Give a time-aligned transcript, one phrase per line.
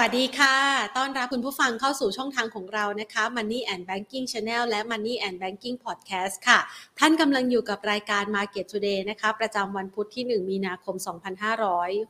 [0.00, 0.56] วัสดีค่ะ
[0.96, 6.58] ต้อนรับคุณผู้ฟังเข้าสู่ช่องทางของเรานะคะ Money and Banking Channel และ Money and Banking Podcast ค่ะ
[6.98, 10.94] ท่านกำลังอยู่กับรายการ Market Today นะคะ ประจำวันพุธที่ 1 มีนาคม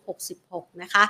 [0.04, 1.04] 2566 นะคะ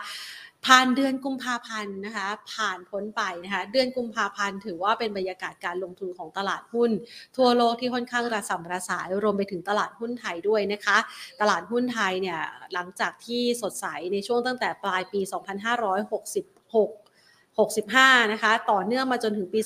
[0.66, 6.90] ผ่านเดือนกุมภาพันธ์นะคะ ผ่านพ้นไปนะคะ เดือนกุมภาพันธ์ถือว่าเป็นบรรยากาศการลงทุนของตลาดหุ้น
[7.36, 10.98] ทั่วโลกที่ค่อนข้างระส่ำระสาย รวมไปถึงตลาดหุ้นไทยด้วยนะคะ
[11.40, 12.40] ตลาดหุ้นไทยเนี่ย
[12.74, 17.06] หลังจากที่สดใสในช่วงตั้งแต่ปลายปี 2560 2566
[17.64, 19.60] 65 นะคะ ต่อเนื่องมาจนถึงปี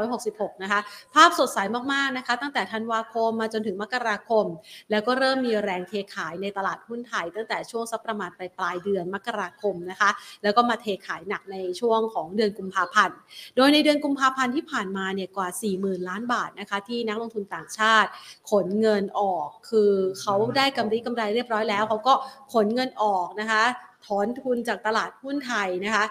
[0.00, 0.80] 2566 นะคะ
[1.14, 1.58] ภาพสดใส
[1.92, 4.46] มาก ๆ นะคะ ตั้งแต่ธันวาคมมาจนถึงมกราคม
[4.90, 10.10] แล้วก็เริ่มมีแรงเทขายในตลาดหุ้นไทย ตั้งแต่ช่วงสักประมาณปลายปลายเดือนมกราคมนะคะ
[10.42, 13.18] แล้วก็มาเทขายหนักในช่วงของเดือนกุมภาพันธ์
[13.56, 18.08] โดยในเดือนกุมภาพันธ์ที่ผ่านมาเนี่ยกว่า 40,000 ล้านบาทนะคะ ที่นักลงทุนต่างชาติ
[18.50, 22.14] ขนเงินออก คือเขาได้กำไรกำไรเรียบร้อยแล้วเขาก็
[22.52, 23.64] ขนเงินออกนะคะ
[24.06, 26.04] ถอนทุนจากตลาดหุ้นไทยนะคะ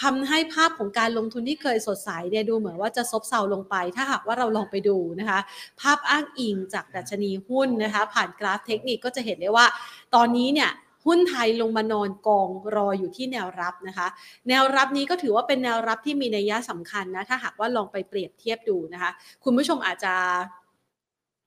[0.00, 5.40] ทำให้ภาพของการลงทุนที่เคยสดใสเนี่ยดูเหมือนว่าจะซบเซาลงไป ถ้าหากว่าเราลองไปดูนะคะ
[5.80, 9.66] ภาพอ้างอิงจากดัชนีหุ้นนะคะ ผ่านกราฟเทคนิคก็จะเห็นได้ว่า
[10.14, 10.70] ตอนนี้เนี่ย
[11.06, 14.06] หุ้นไทยลงมานอนกองรออยู่ที่แนวรับนะคะ
[14.48, 19.10] แนวรับนี้ก็ถือว่าเป็นแนวรับที่มีนัยยะสำคัญนะถ้าหากว่าลองไปเปรียบเทียบดูนะคะ
[19.44, 20.14] คุณผู้ชมอาจจะ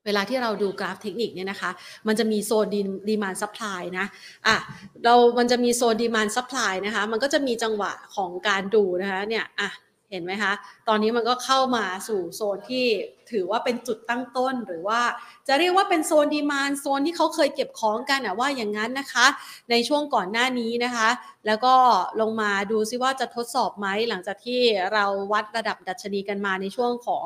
[0.05, 1.71] เวลาที่เราดูกราฟเทคนิคเนี่ยนะคะ
[2.07, 2.67] มันจะมีโซน
[3.09, 4.05] demand supply นะ
[4.47, 4.55] อะ
[5.03, 9.69] เรา มันจะมีโซน demand supply นะคะ มันก็จะมีจังหวะของการดูนะคะ เนี่ย อะ
[10.13, 10.53] เห็นไหมคะ
[10.87, 12.85] ตอนนี้มันก็เข้ามาสู่โซนที่
[13.31, 15.01] ถือว่าเป็นจุดตั้งต้น หรือว่า
[15.47, 19.25] จะเรียกว่าเป็นโซน demand zone ที่เขาเคยเก็บของกันอะว่าอย่างนั้นนะคะ
[19.71, 21.07] ในช่วงก่อนหน้านี้นะคะ
[21.47, 21.75] แล้วก็
[22.21, 24.61] ลงมาดูซิว่าจะทดสอบไหมหลังจากที่
[24.93, 27.25] เราวัดระดับดัชนีกันมาในช่วงของ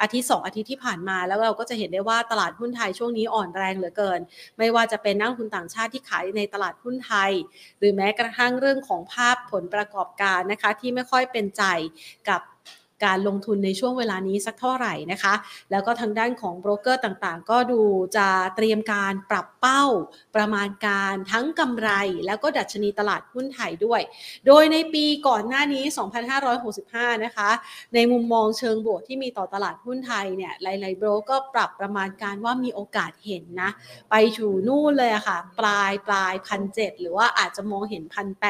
[0.00, 4.20] อาทิตย์ 2 อาทิตย์ที่ผ่านมา แล้วเราก็จะเห็นได้ว่าตลาดหุ้นไทยช่วงนี้อ่อนแรงเหลือเกิน
[4.58, 7.30] ไม่ว่าจะเป็นนักลงทุนต่างชาติที่ขายในตลาดหุ้นไทย
[7.78, 11.62] หรือแม้กระทั่งเรื่องของภาพผลประกอบการนะคะที่ไม่ค่อยเป็นใจ
[12.28, 12.40] กับ
[13.04, 15.34] การลงทุนในช่วงเวลานี้สักเท่าไหร่นะคะ
[15.70, 17.80] แล้วก็ทางด้านของโบรกเกอร์ต่างๆ ก็ดู
[18.16, 19.84] จะเตรียมการปรับเป้า
[20.36, 21.90] ประมาณการทั้งกำไร
[22.26, 24.00] แล้วก็ดัชนีตลาดหุ้นไทยด้วย
[24.46, 25.84] โดยในปีก่อนหน้านี้
[26.54, 27.50] 2565 นะคะ
[27.94, 33.70] ในมุมมองเชิงบวกที่มีต่อตลาดหุ้นไทยเนี่ยหลายๆโบรกก็ปรับประมาณการว่ามีโอกาสเห็นนะ
[34.10, 38.42] ไปถูนู่นเลยอะค่ะ ปลายปลายพันเหรือว่าอาจจะมองเห็นพันแ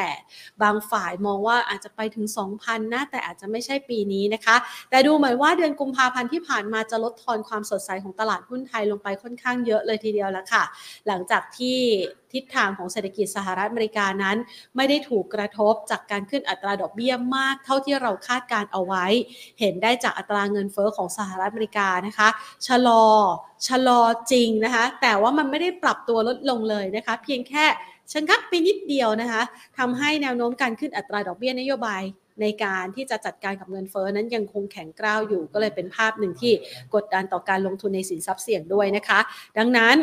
[0.61, 4.55] บางฝ่ายมองว่าอาจจะไปถึง 2,000นะแต่อาจจะไม่ใช่ปีนี้นะคะคะ
[4.89, 10.63] แต่ดูเหมือนว่าเดือนกุมภาพันธ์ที่ผ่านมาจะลดทอนความสดใสของตลาดหุ้นไทยลงไปค่อนข้างเยอะเลยทีเดียวแล้วค่ะ
[11.07, 11.77] หลังจากที่
[12.33, 14.37] ทิศทางของเศรษฐกิจสหรัฐอเมริกานั้น
[14.75, 19.05] ไม่ได้ถูกกระทบจากการขึ้นอัตราดอกเบี้ยมาก เท่าที่เราคาดการเอาไว้
[19.59, 22.27] เห็นได้จากอัตราเงินเฟอ้อของสหรัฐอเมริกานะคะ
[22.67, 23.05] ชะลอ
[23.67, 24.01] ชะลอ
[24.31, 27.65] จริงนะคะ แต่ว่ามันไม่ได้ปรับตัวลดลงเลยนะคะ เพียงแค่
[28.13, 29.41] ชะงักไปนิดเดียวนะคะ
[29.77, 32.03] ทำให้แนวโน้มการขึ้นอัตราดอกเบี้ยนโยบาย
[32.41, 36.53] ในการที่จะจัดการกับเงินเฟ้อนั้นยังคงแข็งกร้าวอยู่ ก็เลยเป็นภาพหนึ่งที่
[36.95, 39.19] กดดันต่อการลงทุนในสินทรัพย์เสี่ยงด้วยนะคะ
[39.57, 39.95] ดังนั้น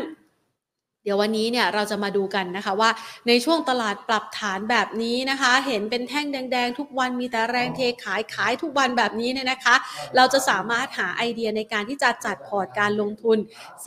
[1.04, 2.90] เดี๋ยววันนี้เนี่ยเราจะมาดูกันนะคะว่า
[3.28, 9.74] ในช่วงตลาดปรับฐานแบบนี้นะคะ เห็นเป็นแท่งแดงๆ ทุกวันมีแต่แรงเทขายขายทุกวันแบบนี้เนี่ยนะคะ
[10.16, 13.38] เราจะสามารถหาไอเดียในการที่จะจัดพอร์ตการลงทุน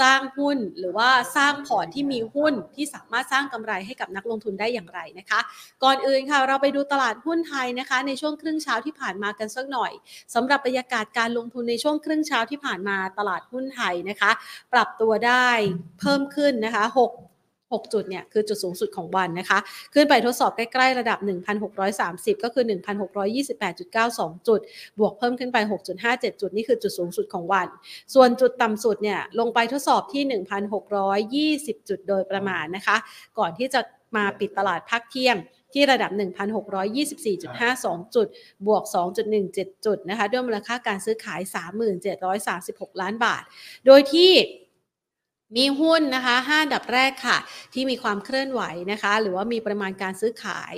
[0.01, 5.39] สร้างหุ้นหรือว่าสร้างพอร์ตที่มีหุ้นที่สามารถสร้างกำไรให้กับนักลงทุนได้อย่างไรนะคะ
[5.83, 9.91] ก่อนอื่นค่ะเราไปดูตลาดหุ้นไทยนะคะ ในช่วงครึ่งเช้าที่ผ่านมากันสักหน่อย
[10.33, 14.31] สำหรับบรรยากาศการลงทุนในช่วงครึ่งเช้าที่ผ่านมาตลาดหุ้นไทยนะคะ
[14.73, 15.49] ปรับตัวได้
[15.99, 17.04] เพิ่มขึ้นนะคะ6
[17.75, 19.59] 6 จุดเนี่ยคือจุดสูงสุดของวันนะคะ
[19.93, 21.19] ขึ้นไปทดสอบใกล้ๆระดับ
[21.81, 22.63] 1,630 ก็คือ
[23.49, 24.59] 1,628.92 จุด
[24.99, 25.57] บวกเพิ่มขึ้นไป
[26.03, 27.67] 6.57 จุด นี่คือจุดสูงสุดของวัน
[28.13, 30.23] ส่วนจุดต่ำสุดเนี่ยลงไปทดสอบที่
[31.77, 32.97] 1,620 จุดโดยประมาณนะคะ
[33.39, 33.81] ก่อนที่จะ
[34.15, 35.37] มาปิดตลาดพักเที่ยง
[35.73, 36.11] ที่ระดับ
[37.17, 38.27] 1,624.52 จุด
[38.67, 38.83] บวก
[39.35, 41.41] 2.17 จุดนะคะ ด้วยมูลค่าการซื้อขาย
[42.21, 43.43] 3,736 ล้านบาท
[43.85, 44.31] โดยที่
[45.57, 47.37] มีหุ้นนะคะ5อันดับแรกค่ะ
[47.73, 48.61] ที่มีความเคลื่อนไหว
[48.91, 50.75] นะคะ หรือว่ามีปริมาณการซื้อขาย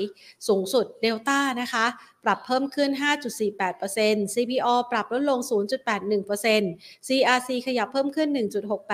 [0.47, 1.85] สูงสุดเดลต้านะคะ
[2.23, 2.89] ปรับเพิ่มขึ้น
[3.61, 5.39] 5.48% CPO ปรับลดลง
[6.03, 8.29] 0.81% CRC ขยับเพิ่มขึ้น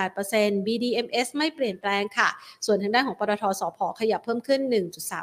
[0.02, 2.30] 1.68% BDMs ไม่เปลี่ยนแปลงค่ะ
[2.66, 4.62] ส่วนทางด้านของปตทสพขยับเพิ่มขึ้น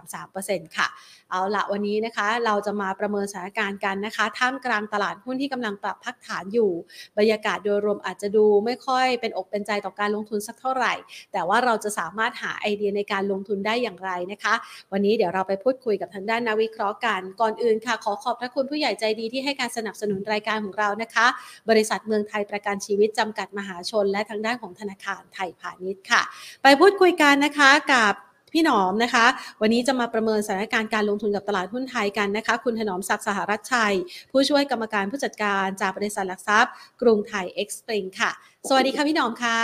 [0.07, 0.89] 1.33%ค่ะ
[1.31, 6.71] เอาละวันนี้นะคะ เราจะมาประเมินสถานการณ์กันนะคะ ท่ามกลางตลาดหุ้นที่กำลังปรับพักฐานอยู่
[7.19, 10.95] บรรยากาศโดยรวมอาจจะดูไม่ค่อยเป็นอกเป็นใจต่อการลงทุนสักเท่าไหร่
[11.33, 14.55] แต่ว่าเราจะสามารถหาไอเดียในการลงทุนได้อย่างไรนะคะ
[14.93, 21.27] วันนี้เดี๋ยวเราไปพูดคุยกับทางด้านนักวิเคราะห์กันก่อนอื่นค่ะขอขอบพระคุณผู้ใหญ่ใจดีที่ให้การสนับสนุนรายการของเรานะคะ
[21.71, 26.23] บริษัทเมืองไทยประกันชีวิตจำกัดมหาชน และทางด้านของธนาคารไทยพาณิชย์ค่ะ
[26.63, 28.15] ไปพูดคุยกันนะคะกับ
[28.53, 29.27] พี่หนอมนะคะ
[29.61, 33.95] วันนี้จะมาประเมินสถานการณ์การลงทุนกับตลาดหุ้นไทยกันนะคะ คุณถนอมศักดิ์สหรัฐชัย
[34.31, 38.31] ผู้ช่วยกรรมการผู้จัดการจากบริษัทหลักทรัพย์ กรุงไทยเอ็กซ์เพรค่ะ
[38.69, 39.59] สวัสดีค่ะพี่หนอมคะ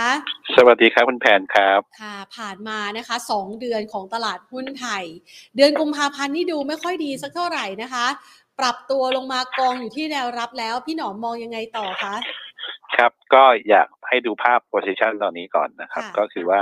[0.57, 5.03] สวัสดีครับคุณแพนครับค่ะ ผ่านมานะคะสองเดือนของตลาดหุ้นไทย
[5.55, 8.05] เดือนกุมภาพันธ์นี่ดูไม่ค่อยดีสักเท่าไหร่นะคะ
[8.59, 12.15] ปรับตัวลงมากองอยู่ที่แนวรับแล้ว พี่หนอมมองยังไงต่อคะ
[12.95, 16.59] ครับก็อยากให้ดูภาพ position ตอนนี้ก่อนนะครับ ก็คือว่า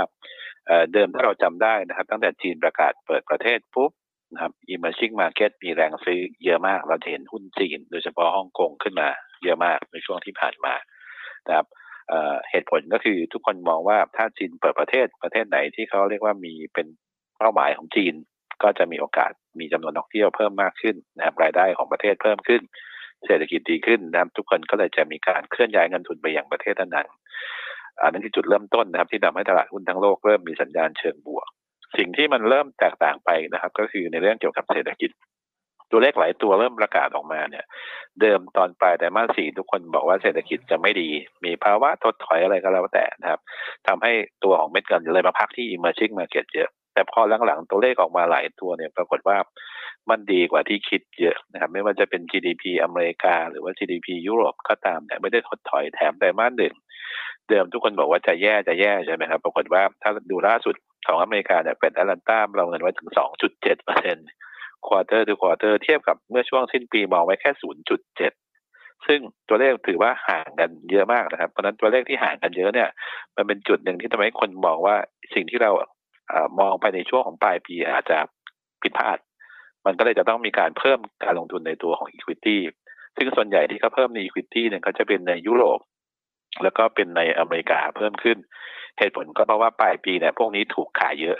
[0.92, 3.90] เดิมถ้าเราจำได้นะครับ ตั้งแต่จีนประกาศเปิดประเทศปุ๊บ
[4.32, 9.08] นะครับ emerging market มีแรงซื้อเยอะมาก เราจะเห็นหุ้นจีน โดยเฉพาะฮ่องกงขึ้นมา
[9.44, 10.74] เยอะมากในช่วงที่ผ่านมา
[11.46, 11.66] นะครับ
[12.50, 16.86] เหตุผลก็คือทุกคนมองว่าถ้าจีนเปิดประเทศประเทศไหนที่เขาเรียกว่ามีเป็น
[17.38, 18.14] เป้าหมายของจีน
[18.62, 22.62] ก็จะมีโอกาสมีจำนวนนักเที่ยวเพิ่มมากขึ้นนะครับรายได้ของประเทศเพิ่มขึ้น
[23.26, 27.08] เศรษฐกิจดีขึ้นนะครับทุกคนก็เลยจะมีการเคลื่อนย้ายเงินทุนไปยังประเทศนั้น
[28.02, 31.46] อันนั้นคือจุดเริ่มต้นนะครับ ที่ทำให้ตลาดหุ้นทั้งโลกเริ่มมีสัญญาณเชิงบวก
[31.98, 35.10] สิ่งที่มันเริ่มแตกต่างไปนะครับ ก็คือในเรื่องเกี่ยวกับเศรษฐกิจ
[35.90, 37.64] ตัวเลขหลายตัวเริ่มประกาศออกมาเนี่ย
[38.20, 41.08] เดิมตอนปลายแต่มาสี่ทุกคนบอกว่าเศรษฐกิจจะไม่ดี
[41.44, 43.40] มีภาวะถดถอยอะไรก็แล้วแต่นะครับ
[43.86, 44.12] ทำให้
[44.44, 49.36] ตัวของเม็ดเงินเลยมาพักที่ emerging market เยอะแต่พอหลังๆ ตัวเลขออกมาหลายตัวเนี่ย ปรากฏว่า
[50.10, 56.74] มันดีกว่าที่คิดเยอะนะครับ ไม่ว่าจะเป็น GDP อเมริกา หรือว่า GDP ยุโรปก็ตามเนี่ยไม่ได้ถดถอยแถมไตรมาสหนึ่ง
[57.50, 60.74] เดิมทุกคนบอกว่าจะแย่จะแย่ใช่ไหมครับ ปรากฏว่าถ้าดูล่าสุด
[61.06, 63.08] ของอเมริกาเนี่ยเป็นแอตแลนต้าประเมินไว้ถึง
[63.46, 64.26] 2.7เปอร์เซ็นต์
[64.86, 67.50] quarter to quarter เทียบกับเมื่อช่วงสิ้นปีมองไว้แค่
[68.28, 72.88] 0.7 ซึ่งตัวเลขถือว่าห่างกันเยอะมากนะครับ เพราะนั้นตัวเลขที่ห่างกันเยอะเนี่ย
[73.36, 74.96] มันเป็นจุดหนึ่งที่ทำให้คนมองว่า
[75.34, 75.70] สิ่งที่เรา
[76.60, 78.18] มองไปในช่วงของปลายปีอาจจะ
[78.82, 79.18] ผิดพลาด
[79.86, 82.58] มันก็เลยจะต้องมีการเพิ่มการลงทุนในตัวของ Equity
[83.16, 85.80] ซึ่งส่วนใหญ่ที่เขาเพิ่มใน Equity เนี่ยก็จะเป็นในยุโรป
[86.62, 88.38] แล้วก็เป็นในอเมริกาเพิ่มขึ้น
[88.98, 91.38] เหตุผลก็เพราะว่าปลายปีเนี่ยพวกนี้ถูกขายเยอะ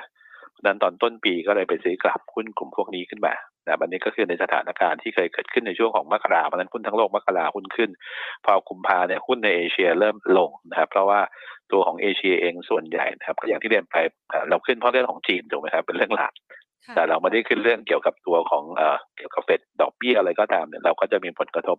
[0.64, 3.34] นั้นตอนต้นปีก็เลยไปซื้อกลับหุ้นกลุ่มพวกนี้ขึ้นมา
[3.66, 7.90] นะบันนี้ก็คือในสถานการณ์ที่เคยเกิดขึ้นในช่วงของมกราเพราะนั้นหุ้นทั้งโลกมกราหุ้นขึ้น
[8.44, 11.20] พอคุมพาเนี่ยหุ้นในเอเชียเริ่มลงนะครับ เพราะว่า
[11.72, 13.96] ตัวของเอเชียเองส่วนใหญ่นะครับก็อย่างที่เรียนไป
[14.50, 16.32] เราขึ้นเพราะเรื่องของจีนถูกไหมครับเป็นเรื่องหลัก
[16.94, 21.78] แต่เราไม่ได้ขึ้นเรื่องเกี่ยวกับตัวของเอ่อเกี่ยวกับเฟดดอกเบี้ยอะไรก็ตามเนี่ยเราก็จะมีผลกระทบ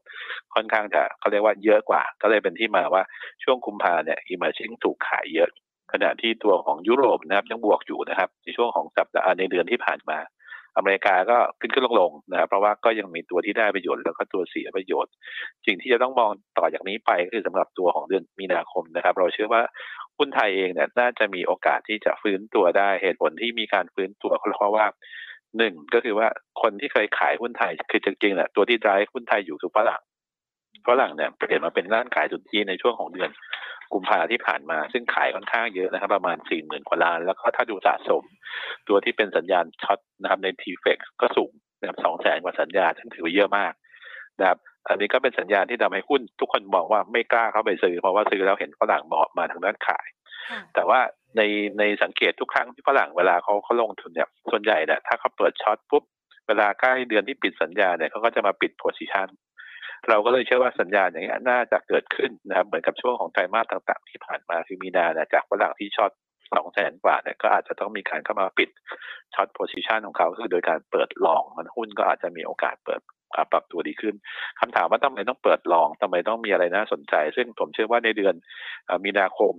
[0.54, 3.04] ค่อนข้างจะเขาเรียกว่าเยอะกว่า ก็เลยเป็นที่มาว่า
[3.44, 5.50] ช่วงกุมภาเนี่ย emerging ถูกขายเยอะ
[5.94, 10.18] ขณะที่ตัวของยุโรปนะครับยังบวกอยู่นะครับในช่วงของสัปดาห์ในเดือนที่ผ่านมา
[10.78, 15.12] อเมริกาก็ขึ้นขึ้นลงลงนะครับเพราะว่าก็ยังมีตัวที่ได้ประโยชน์แล้วก็ตัวเสียประโยชน์
[15.66, 19.62] สิ่งที่จะต้องมองต่อจากนี้ไปก็คือสำหรับตัวของเดือนมีนาคมนะครับ เราเชื่อว่า
[20.18, 24.86] หุ้นไทยเองเนี่ยน่าจะมีโอกาสที่จะฟื้นตัวได้เหตุผลที่มีการฟื้นตัวเพราะว่า
[25.58, 26.28] หนึ่งก็คือว่า
[26.62, 30.02] คนที่เคยขายหุ้นไทยคือจริงๆแหละตัวที่ร้ายหุ้นไทยอยู่คือฝรั่ง
[30.88, 33.30] ฝรั่งเนี่ยเปลี่ยนมาเป็นร้านขายสุทธิในช่วงของเดือน
[33.94, 38.24] กุมภาที่ผ่านมา ซึ่งขายค่อนข้างเยอะนะครับ ประมาณสี่หมื่นกว่าล้าน แล้วก็ถ้าดูสะสม
[38.88, 43.74] ตัวที่เป็นสัญญาณช็อตนะครับในทีเฟกก็สูงนะครับสองแสนกว่าสัญญาณถือว่าเยอะมาก
[44.40, 44.58] นะครับ
[44.90, 50.08] อันนี้ก็เป็นสัญญาณที่ทำให้หุ้นทุกคนบอกว่าไม่กล้าเข้าไปซื้อ เพราะว่าซื้อแล้วเห็นฝรั่งบอกมาทางด้านขาย
[50.74, 51.00] แต่ว่า
[51.38, 51.42] ใน
[51.80, 56.04] ในสังเกตทุกครั้งที่ฝรั่งเวลาเขาเขาลงทุนเนี่ยส่วนใหญ่เนี่ยถ้าเขาเปิดช็อตปุ๊บ
[56.48, 59.28] เวลาใกล้เดือนที่ปิดสัญญาเนี่ยเขาก็จะมาปิดโพซิชัน
[60.10, 66.12] เราก็เลยเชื่อว่าสัญญาณอย่างนี้น่าจะเกิดขึ้นนะครับเหมือนกับช่วงของไตรมาสต่างๆ ที่ผ่านมาคือมีนาเนี่ยจากฝรั่งที่ช็อต
[66.54, 68.70] สองแสนกว่าเนี่ยก็อาจจะต้องมีการเข้ามาปิด
[69.34, 73.02] short position ของเขาคือโดยการเปิด long มันหุ้นก็อาจจะมีโอกาสเปิด
[73.52, 74.16] ปรับตัวดีขึ้น
[74.60, 78.36] คำถามว่าทำไมต้องเปิด long ทำไมต้องมีอะไรน่าสนใจ ซึ่งผมเชื่อว่าในเดือน
[79.06, 79.54] มีนาคม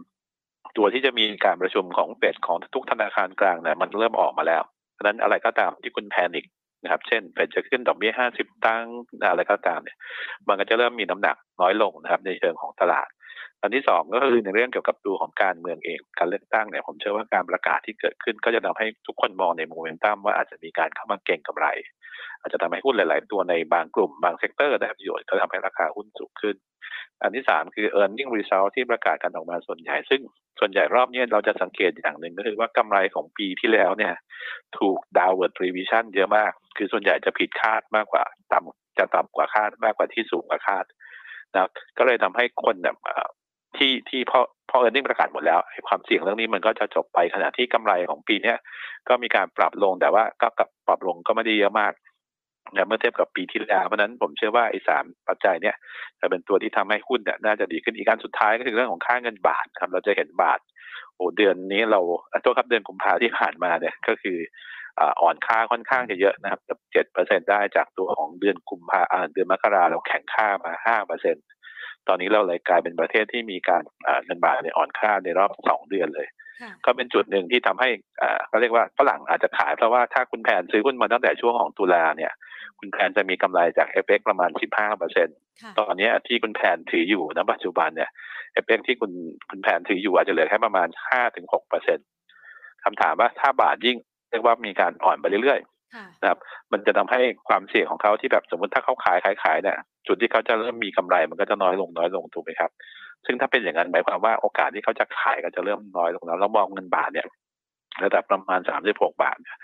[0.77, 4.63] ตัวที่จะมีการประชุมของเฟดของทุกธนาคารกลางเนี่ยมันเริ่มออกมาแล้ว
[4.95, 6.45] เพราะนั้นอะไรก็ตามที่คุณ panic
[6.83, 8.85] นะครับ เช่นเฟดจะขึ้นดอกเบี้ยห้าสิบตังค์
[9.29, 9.99] อะไรก็ตามเนี่ย
[10.49, 13.09] มันก็จะเริ่มมีน้ำหนักน้อยลงนะครับ ในเชิงของตลาด
[13.63, 21.67] อันที่สองก็คือในเรื่องเกี่ยวกับตัวของการเมืองเองการเลือกตั้งเนี่ยผมเชื่อว่าการประกาศที่เกิดขึ้นก็จะทำให้ทุกคนมองในโมเมนตัมว่าอาจจะมีการเข้ามาเก็งกำไร
[22.41, 26.57] อาจจะทำให้หุ้นหลาย ๆ ตัวในบางกลุ่มบาง sector ได้ประโยชน์ก็ทำให้ราคาหุ้นสูงขึ้น
[27.23, 30.21] อันที่สามคือ e a r n i n g result ที่ประกาศกันออกมาส่วนใหญ่ ซึ่ง
[30.59, 34.15] ส่วนใหญ่รอบนี้เราจะสังเกตอย่างหนึ่งก็คือว่ากำไรของปีที่แล้วเนี่ย
[34.79, 40.85] ถูก downward revision เยอะมาก คือส่วนใหญ่จะผิดคาดมากกว่าต่ำจะต่ำกว่าคาดมากกว่าที่สูงกว่าคาด
[41.55, 42.97] นะก็เลยทำให้คนแบบ
[43.77, 44.41] ที่ที่พอ
[44.71, 48.55] พอ earning ประกาศหมดแล้วความเสี่ยงเรื่องนี้มันก็จะจบไปขณะที่กำไรของปีนี้
[49.09, 50.49] ก็มีการปรับลงแต่ว่าก็
[50.87, 51.93] ปรับลงก็ไม่ได้เยอะมาก
[52.75, 55.77] นะเมื่อเทียบกับปีที่แล้วเพราะนั้นผมเชื่อว่าไอ้สามปัจจัยเนี่ย
[56.21, 60.61] จะเป็นตัวที่ทำให้หุ้นเนี่ยน่าจะดีขึ้นอีกการสุดท้ายก็คือเรื่องของค่าเงินบาทครับเราจะเห็นบาท
[61.15, 62.01] โอ้เดือนนี้เรา
[62.45, 64.39] ตัวครับเดือนกุมภาที่ผ่านมาเนี่ยก็คือ
[65.21, 66.61] อ่อนค่าค่อนข้างจะเยอะนะครับ
[66.93, 69.03] เจ็ดเปอร์เซ็นได้จากตัวของเดือนกุมภา
[69.33, 71.37] เดือนมกราเราแข่งค่ามาห้าเปอร์เซ็น
[72.09, 73.83] ตอนนี้เราเลยกลายเป็นประเทศที่มีการ
[74.25, 76.29] เงินบาทเนี่ยอ่อนค่าในรอบสองเดือนเลย
[76.85, 77.89] ก็เป็นจุดหนึ่งที่ทำให้
[78.23, 82.33] อ่าก็เรียกว่าฝรั่งอาจจะขายเพราะว่าถ้าคุณแผนซื้อหุ้นมาตั้งแต่ช่วงของตุลาเนี่ย
[82.79, 85.37] คุณแผนจะมีกำไรจากเอฟเประมาณ 15เปอร์เซ็นต์
[85.79, 88.11] ตอนนี้ที่คุณแผนถืออยู่ณปัจจุบันเนี่ย
[88.53, 89.13] เอฟเที่คุณ
[89.51, 92.07] คุณแผนถืออยู่อาจจะเหลือแค่ประมาณ5ถึง6เปอร์เซ็นต์
[92.85, 93.97] คำถามว่าถ้าบาทยิ่ง
[94.31, 96.39] เรียกว่ามีการอ่อนไปเรื่อยๆนะครับ
[96.73, 102.71] มันจะทำให้ความเสี่ยงของเขาที่แบบสมมติถ้าเขาขายขายขายเนี่ยจุดที่เขาจะเริ่มมีกำไรมันก็จะน้อยลงน้อยลงถูกไหมครับ
[103.27, 107.27] ซึ่งถ้าเป็นอย่างนั้นหมายความว่าโอกาสที่เขาจะขายก็จะเริ่มน้อยลงแล้วเรามองเงินบาทเนี่ย
[108.05, 109.57] ระดับประมาณสามสิบหกบาทเนี่ย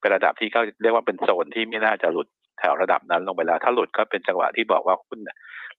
[0.00, 5.20] เป็นระดับที่เขาเรียกว่าเป็นโซนที่ไม่น่าจะหลุดแถวระดับนั้นลงไปแล้ว ถ้าหลุดก็เป็นจังหวะที่บอกว่าหุ้น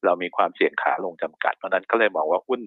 [0.06, 2.62] เรามีความเสี่ยงขาลงจำกัดเพราะนั้นก็เลยมองว่าหุ้น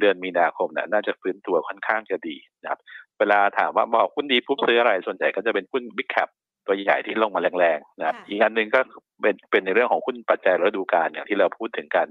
[0.00, 2.80] เดือนมีนาคมเนี่ยน่าจะฟื้นตัวค่อนข้างจะดีนะครับ
[3.18, 6.28] เวลาถามว่าบอกหุ้นดีปุ๊บซื้ออะไร ส่วนใหญ่ก็จะเป็นหุ้นบิ๊กแคป
[6.66, 8.80] ตัวใหญ่ที่ลงมาแรงๆนะครับอีกอันหนึ่งก็
[9.22, 12.06] เป็นเป็นในเรื่องของหุ้นปัจจัยฤดูกาลอย่างที่เราพูดถึงกัน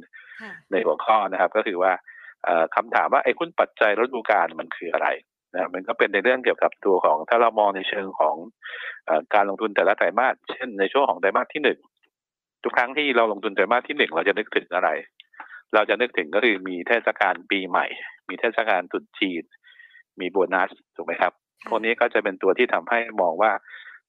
[0.72, 1.94] ในหัวข้อนะครับ ก็คือว่า
[2.76, 5.08] คำถามว่าไอ้หุ้นปัจจัยฤดูกาลมันคืออะไร
[5.54, 8.36] นะมันก็เป็นในเรื่องเกี่ยวกับตัวของถ้าเรามองในเชิงของ
[9.10, 11.80] อการลงทุนแต่ละไตรมาสเช่นในช่วงของไตรมาสที่หนึ่ง
[12.64, 14.90] ทุกครั้งที่เราลงทุนไตรมาสที่หนึ่งเราจะนึกถึงอะไร
[15.74, 17.86] เราจะนึกถึงก็คือมีเทศกาลปีใหม่
[18.30, 19.44] มีเทศกาลตรุษจีน
[20.22, 21.34] มีโบนัสถูกไหมครับ
[21.67, 23.51] พวกนี้ก็จะเป็นตัวที่ทำให้มองว่า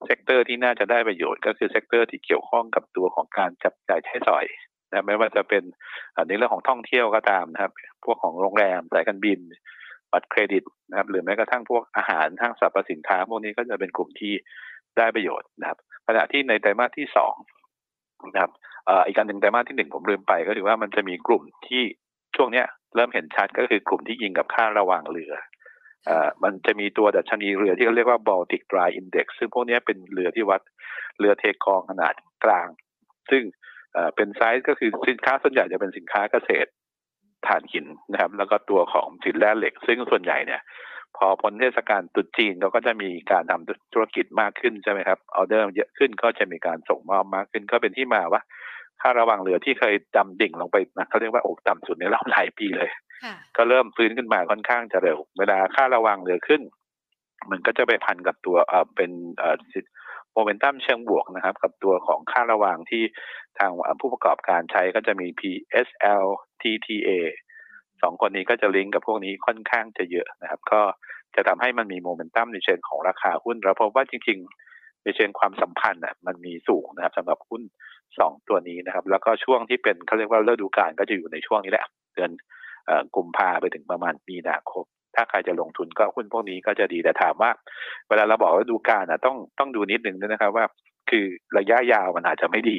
[0.05, 4.47] sector ที่น่าจะได้ประโยชน์ก็คือ sector ที่เกี่ยวข้องกับตัวของการจับจ่ายใช้สอย
[4.91, 5.63] นะไม่ว่าจะเป็น
[6.29, 7.73] ในเรื่องของท่องเที่ยวก็ตามนะครับ
[8.05, 9.39] พวกของโรงแรมสายการบิน
[10.13, 14.33] บัตรเครดิตนะครับ หรือแม้กระทั่งพวกอาหารห้างสรรพสินค้า พวกนี้ก็จะเป็นกลุ่มที่
[14.99, 17.35] ได้ประโยชน์นะครับขณะที่ในไตรมาสที่สอง
[18.35, 18.53] นะครับ
[19.07, 21.83] อีกการหนึ่งไตรมาสที่หนึ่งผมลืมไปก็คือว่ามันจะมีกลุ่มที่
[22.37, 25.45] ช่วงเนี้ยเริ่มเห็นชัดก็คือกลุ่มที่ยิงกับค่าระวังเรืออ่า
[26.43, 30.61] มันจะมีตัวดัชนีเรือที่เขาเรียกว่า Baltic Dry Index ซึ่งพวกนี้เป็นเรือที่วัด
[31.19, 32.69] เรือเทกองขนาดกลาง
[33.31, 33.43] ซึ่ง
[34.17, 36.69] เป็นไซส์ก็คือสินค้าส่วนใหญ่จะเป็นสินค้าเกษตร
[37.47, 40.63] ถ่านหินนะครับ แล้วก็ตัวของสินแร่เหล็ก ซึ่งส่วนใหญ่เนี่ย
[41.17, 48.43] พอพ้นเทศกาลตรุษจีนเขาก็จะมีการทำธุรกิจมากขึ้นใช่ไหมครับออเดอร์เยอะขึ้นก็จะมีการส่งมอบมากขึ้นก็เป็นที่มาว่า
[49.07, 52.91] ค่าระวังเรือที่เคยดำดิ่งลงไปนะเขาเรียกว่าอกต่ำสุดในรอบหลายปีเลย
[53.57, 56.63] ก็เริ่มฟื้นขึ้นมาค่อนข้างจะเร็ว เวลาค่าระวังเรือขึ้น
[57.51, 59.57] มันก็จะไปพันกับตัวเอ่อเป็นเอ่อ
[60.33, 63.03] โมเมนตัมเชิงบวกนะครับ กับตัวของค่าระวังที่
[63.59, 63.71] ทาง
[64.01, 66.25] ผู้ประกอบการใช้ก็จะมี PSL
[66.63, 67.11] TTA
[68.03, 70.83] สองคนนี้ก็จะลิงก์กับพวกนี้ค่อนข้างจะเยอะนะครับ ก็
[71.35, 74.39] จะทำให้มันมีโมเมนตัมในเชิงของราคาหุ้นเราพบว่าจริง
[74.73, 77.63] ๆ ในเชิงความสัมพันธ์อะมันมีสูงนะครับสำหรับหุ้น
[78.19, 82.31] สองตัวนี้นะครับ แล้วก็ช่วงที่เป็นเขาเรียกว่าฤดูกาลก็จะอยู่ในช่วงนี้แหละ เดือน
[83.17, 84.85] กุมภาไปถึงประมาณมีนาคม
[85.15, 87.51] ถ้าใครจะลงทุนก็หุ้นพวกนี้ก็จะดีแต่ถามว่า
[88.09, 90.65] เวลาเราบอกว่าดูการนะต้องต้องดูนิดนึงนะครับว่า
[91.11, 91.25] คือ
[91.59, 92.79] ระยะยาวมันอาจจะไม่ดี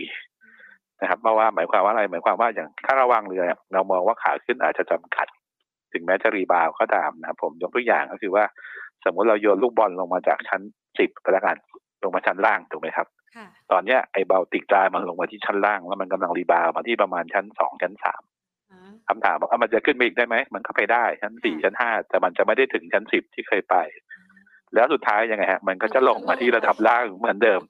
[1.01, 3.43] นะครับเพราะว่าหมายความว่าอะไรหมายความว่าอย่างค่าระวังเรือ
[3.73, 5.27] เรามองว่าขาขึ้นอาจจะจำกัด
[5.93, 8.43] ถึงแม้จะรีบาวก็ตามนะผมยกตัวอย่างก็คือว่า
[9.05, 10.61] สมมุติเราโยนลูกบอลลงมาจากชั้น
[10.99, 11.57] สิบก็แล้วกัน
[12.03, 13.07] ลงมาชั้นล่างถูกไหมครับ
[13.71, 18.21] ตอนเนี้ยไอ้ Baltic Dry มันลงมาที่ชั้นล่างแล้วมันกำลัง rebound มาที่ประมาณชั้นสองชั้นสาม
[19.09, 23.75] คำถามว่ามันจะขึ้นไปอีกได้ไหม มันก็ไปได้ชั้นสี่ชั้นห้าแต่มันจะไม่ได้ถึงชั้นสิบที่เคยไป
[24.75, 27.61] แล้วสุดท้ายยังไงฮะ มันก็จะลงมาที่ระดับล่างเหมือนเดิม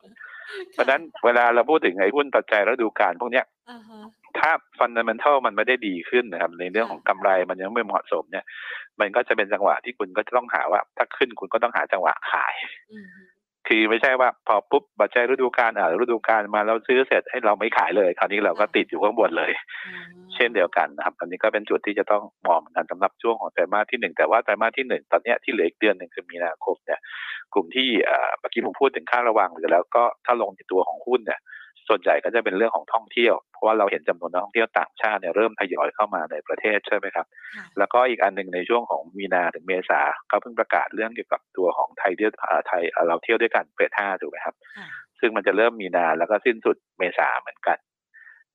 [0.74, 3.46] เพราะนั้นเวลาเราพูดถึงไอ้หุ้นปัจจัยแล้วดูการพวกเนี้ย
[4.40, 8.46] ถ้า fundamental มันไม่ได้ดีขึ้นนะครับ ในเรื่องของกำไรมันยังไม่เหมาะสมเนี่ย
[9.00, 12.56] มันก็จะเป็นจังหวะที่คุณก็จะต้องหาว่า ถ้าขึ้นคุณก็ต้องหาจังหวะขาย
[13.68, 19.52] คือไม่ใช่ว่าพอปุ๊บบัตรใจฤดูกาลอ่าฤดูกาลมาเราซื้อเสร็จให้เราไม่ขายเลยคราวนี้เราก็ติดอยู่ข้างบนเลย
[20.36, 27.00] เช่นเดียวกันนะครับอันนี้ก็เป็นจุดที่จะต้องมองกันสำหรับช่วงของไตรมาสที่หนึ่งแต่ว่าไตรมาสที่หนึ่งตอนนี้ที่เหลืออีกเดือนหนึ่งคือมีนาคมเนี่ย
[27.54, 27.88] กลุ่มที่
[28.40, 31.40] เมื่อกี้ผมพูดถึงค่าระวังหรือแล้วก็ถ้าลงในตัวของหุ้นเนี่ย
[31.88, 37.26] ส่วนใหญ่ก็จะเป็นเรื่องของท่องเที่ยว เพราะว่าเราเห็นจำนวนนักท่องเที่ยวต่างชาติเนี่ยเริ่มทยอยเข้ามาในประเทศใช่ไหมครับ
[37.78, 42.32] แล้วก็อีกอันหนึ่งในช่วงของมีนาถึงเมษาเขาเพิ่งประกาศเรื่องเกี่ยวกับตัวของไทยเที่ยว
[42.68, 44.56] ไทยเราเที่ยวด้วยกันเฟสห้าถูกไหมครับ
[45.20, 47.78] ซึ่งมันจะเริ่มมีนาแล้วก็สิ้นสุดเมษาเหมือนกัน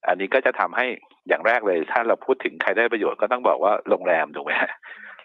[0.09, 0.87] อันนี้ก็จะทำให้
[1.29, 4.53] อย่างแรกเลย ถ้าเราพูดถึงใครได้ประโยชน์ก็ต้องบอกว่าโรงแรมถูกไหม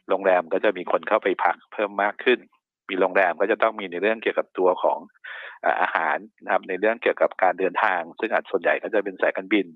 [0.09, 2.39] โรงแรมก็จะมีคนเข้าไปพักเพิ่มมากขึ้น
[2.89, 4.99] มีโรงแรมก็จะต้องมีในเรื่องเกี่ยวกับตัวของ
[5.81, 9.67] อาหารนะครับ ในเรื่องเกี่ยวกับการเดินทาง ซึ่งอาจส่วนใหญ่ก็จะเป็นสายการบิน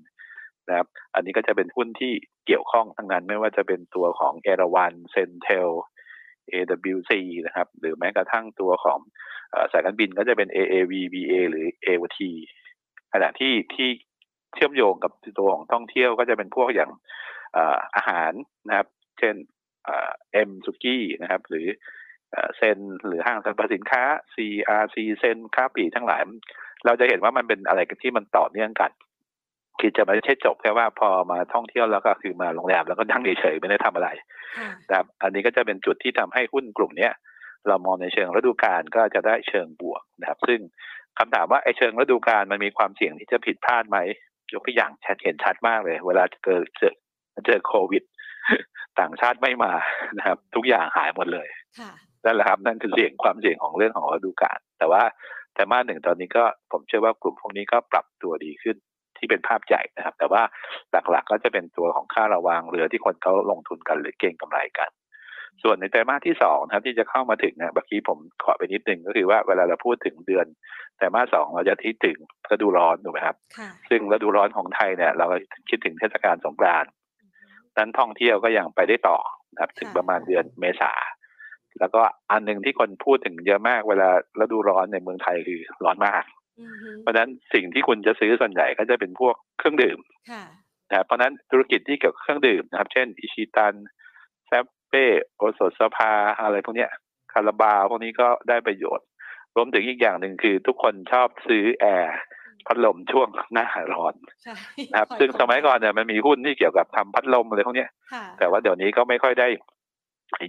[0.68, 2.12] นะครับ อันนี้ก็จะเป็นหุ้นที่
[2.46, 5.70] เกี่ยวข้องทั้งนั้นไม่ว่าจะเป็นตัวของเอราวันเซนเทล
[6.52, 7.12] AWC
[7.46, 8.98] นะครับ หรือแม้กระทั่งตัวของ
[9.72, 12.18] สายการบินก็จะเป็น AAV BA หรือ AOT
[13.12, 13.88] ขณะที่ที่
[14.54, 16.90] เชื่อมโยงกับตัวของท่องเที่ยวก็จะเป็นพวกอย่าง
[17.96, 18.32] อาหาร
[18.68, 18.88] นะครับ
[19.18, 19.34] เช่น
[19.86, 21.66] เอ็มสุกี้นะครับ หรือ
[22.56, 24.02] เซนหรือห้างสรรพสินค้า
[24.34, 26.20] CRC เซนค้าปีทั้งหลาย
[26.86, 28.90] เราจะเห็นว่ามันเป็นอะไรกันที่มันต่อเนื่องกัน
[29.80, 34.08] คือจะไม่ใช่จบแค่ว่าพอมาท่องเที่ยวแล้วก็คือมาโรงแรมแล้วก็นั่งเฉยๆไม่ได้ทำอะไร
[34.58, 37.12] ค่ะนะครับอันนี้ก็จะเป็นจุดที่ทำให้หุ้นกลุ่มเนี้ย
[37.68, 40.60] เรามองในเชิงฤดูกาลก็จะได้เชิงบวกนะครับ ซึ่ง
[41.18, 43.98] คำถามว่าไอ้เชิงฤดูกาลมันมีความเสี่ยงที่จะผิดพลาดไหม
[44.54, 46.94] ยกตัวอย่างชัดเห็นชัดมากเลย เวลาเกิดเจอ
[47.46, 48.02] เจอโควิด
[49.00, 49.72] ต่างชาติไม่มา
[50.18, 51.48] นะครับ ทุกอย่างหายหมดเลย
[51.80, 51.92] ค่ะ
[52.24, 55.02] นั่นแหละครับนั่นคือเสี่ยงความเสี่ยงของเรื่องของฤดูกาลแต่ว่า
[55.54, 58.76] แต่มาหนึ่งตอนนี้ก็ผมเชื่อว่ากลุ่มพวกนี้ก็ปรับตัวดีขึ้น
[59.16, 60.42] ที่เป็นภาพใหญ่นะครับ แต่ว่า
[61.10, 64.90] หลักๆก็จะเป็นตัวของค่าระวางเรือที่คนเขาลงทุนกันหรือเก็งกำไรกัน
[65.62, 70.46] ส่วนในไตรมาสที่สองนะครับที่จะเข้ามาถึงเนี่ยเมื่อกี้ผมขอไปนิดนึงก็คือว่าเวลาเราพูดถึงเดือน
[70.96, 72.16] ไตรมาสสองเราจะคิดถึง
[72.50, 75.36] ฤดูร้อนถูกไหมครับค่ะซึ่งฤดูร้อนของไทยเนี่ย เราก็
[75.70, 76.90] คิดถึงเทศกาลสงกรานต์
[77.76, 79.18] นั้นท่องเที่ยวก็ยังไปได้ต่อ
[79.52, 80.92] นะครับ ถึงประมาณเดือนเมษา
[81.80, 82.00] แล้วก็
[82.30, 84.08] อันหนึ่งที่คนพูดถึงเยอะมากเวลา
[84.40, 86.24] ฤดูร้อนในเมืองไทยคือร้อนมาก
[86.60, 89.98] อือฮึเพราะฉะนั้นสิ่งที่คุณจะซื้อส่วนใหญ่ก็จะเป็นพวกเครื่องดื่ม
[90.30, 90.44] ค่ะ
[90.90, 93.74] นะครับเพราะฉะนั้นธุรกิจที่เกี่ยวกับเครื่องดื่มนะครับ เช่น อิชิตัน
[94.46, 96.90] เซ็ปเป้โอสถสภาอะไรพวกเนี้ย
[97.32, 99.06] คาราบาวพวกนี้ก็ได้ประโยชน์
[99.56, 102.16] รวมถึงอีกอย่างหนึ่งคือทุกคนชอบซื้อแอร์
[102.66, 104.54] พัดลมช่วงหน้าร้อนใช่
[104.92, 109.48] นะครับคอยซึ่งคสมัยก่อนเนี่ยมันมีหุ้นที่เกี่ยวกับทำพัดลมอะไรพวกเนี้ยค่ะแต่ว่าเดี๋ยวนี้ก็ไม่ค่อยได้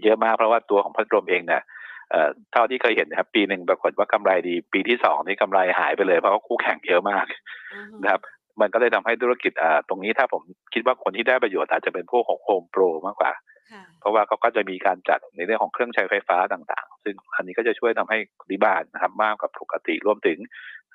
[0.03, 1.63] เยอะมากเพราะว่าตัวของพัดลมเองเนี่ย
[2.11, 7.25] เอ่อเท่าที่เคยเห็นนะครับ ปีหนึ่งปรากฏว่ากำไรดี ปีที่สองนี่กำไรหายไปเลย เพราะว่าคู่แข่งเยอะมาก
[7.73, 8.21] อือฮึนะครับ
[8.61, 10.41] มันก็เลยทำให้ธุรกิจอ่าตรงนี้ถ้าผม
[10.73, 13.33] คิดว่าคนที่ได้ประโยชน์อาจจะเป็นพวกของโฮมโปรมากกว่า
[13.71, 18.17] ค่ะเพราะว่าเขาก็จะมีการจัดในเรื่องของเครื่องใช้ไฟฟ้าต่างๆ ซึ่งอันนี้ก็จะช่วยทำให้
[18.49, 20.37] ดีบานนะครับมากกว่าปกติรวมถึง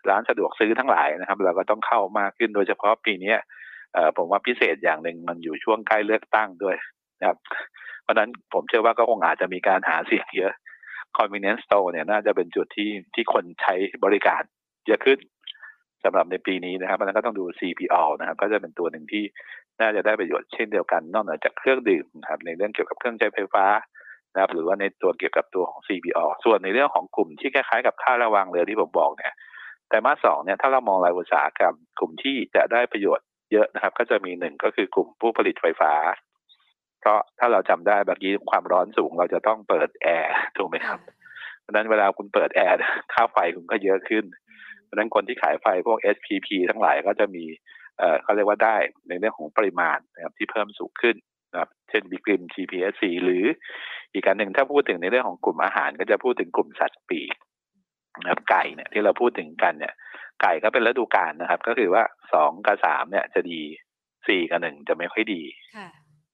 [0.09, 3.39] ร้านสะดวกซื้อทั้งหลายนะครับ เราก็ต้องเข้ามากขึ้นโดยเฉพาะปีเนี้ย
[3.95, 6.77] เอ่อผมว่าพิเศษอย่างหนึ่งมันอยู่ช่วงใกล้เลือกตั้งด้วย
[7.21, 7.39] นะครับ
[7.98, 10.53] เพ ราะนั้นผมเชื่อว่าก็คงอาจจะมีการหาเสียงเยอะ
[11.19, 13.75] convenience store เนี่ยน่าจะเป็นจุดที่ที่คนใช้
[14.05, 14.43] บริการ
[14.87, 15.19] เยอะขึ้น
[16.05, 19.25] สำหรับในปีนี้นะครับเพราะนั้นก็ต้องดู CPO นะครับ ก็จะเป็นตัวหนึ่งที่
[19.81, 23.65] น่าจะได้ประโยชน์เช่นเดียวกัน นอกเหนือจากเครื่องดื่มนะครับในเรื่องเกี่ยวกับเครื่องใช้ไฟฟ้า
[24.33, 29.35] นะครับ หรือว่าในตัวเกี่ยวกับตัวของ CPO ส่วนในเรื่องของกลุ่มที่คล้ายๆกับค่าระวังเรือที่ผมบอกเนี่ย
[29.89, 35.93] แต่มาสองเนี่ยถ้าเรามองรายอุตสาหกรรมกลุ่มที่จะได้ประโยชน์เยอะนะครับ ก็จะมีหนึ่งก็คือกลุ่มผู้ผลิตไฟฟ้า
[37.01, 40.99] เพราะถ้าเราจำได้เมื่อกี้ความร้อนสูงเราจะต้องเปิดแอร์ถูกไหมครับ
[41.61, 42.77] เพราะฉะนั้นเวลาคุณเปิดแอร์
[43.13, 44.25] ค่าไฟคุณก็เยอะขึ้น
[44.85, 47.45] เพราะฉะนั้นคนที่ขายไฟพวก SPP ทั้งหลายก็จะมี
[47.99, 48.77] เอ่อเขาเรียกว่าได้
[49.09, 51.17] ในเรื่องของปริมาณนะครับที่เพิ่มสูงขึ้น
[51.53, 53.45] นะครับเช่นบิกริม GPSC หรือ
[54.13, 57.35] อีกการหนึ่งถ้าพูดถึงในเรื่องของกลุ่มอาหารก็จะพูดถึงกลุ่มสัตว์ปีก
[58.23, 59.95] นะครับไก่เนี่ยที่เราพูดถึงกันเนี่ย
[60.43, 63.61] ไก่ก็เป็นฤดูกาลนะครับ ก็คือว่าสองกับสามเนี่ยจะดี
[64.29, 65.43] สี่กับหนึ่งจะไม่ค่อยดี
[65.77, 65.89] ค่ะ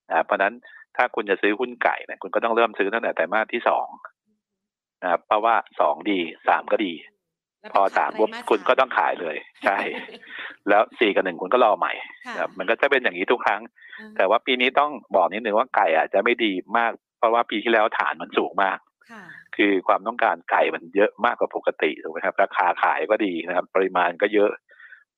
[0.08, 0.54] นะครับเพราะฉะนั้น
[0.96, 3.86] ถ้าคุณจะซื้อหุ้นไก่เนี่ยคุณก็ต้องเริ่มซื้อตั้งแต่ไตรมาสที่สอง
[5.02, 6.92] นะครับเพราะว่าสองดีสามก็ดี
[7.60, 9.76] แล้วพอไปขสายมปุ๊บไตรคุณก็ต้องขายเลย ใช่
[10.68, 11.92] แล้วสี่กับหนึ่งคุณก็รอใหม่
[12.26, 13.60] ค่ะนะครับมันก็จะเป็นอย่างนี้ทุกครั้ง
[14.00, 18.78] อือฮึแต่ว่าปีนี้ต้องบอกนิดนึงว่าไก่อาจจะไม่ดีมาก เพราะว่าปีที่แล้วฐานมันสูงมาก
[19.10, 19.22] ค่ะ
[19.56, 24.50] คือความต้องการไก่มันเยอะมากกว่าปกติถูกไหมครับ ราคาขายก็ดีนะครับ ปริมาณก็เยอะ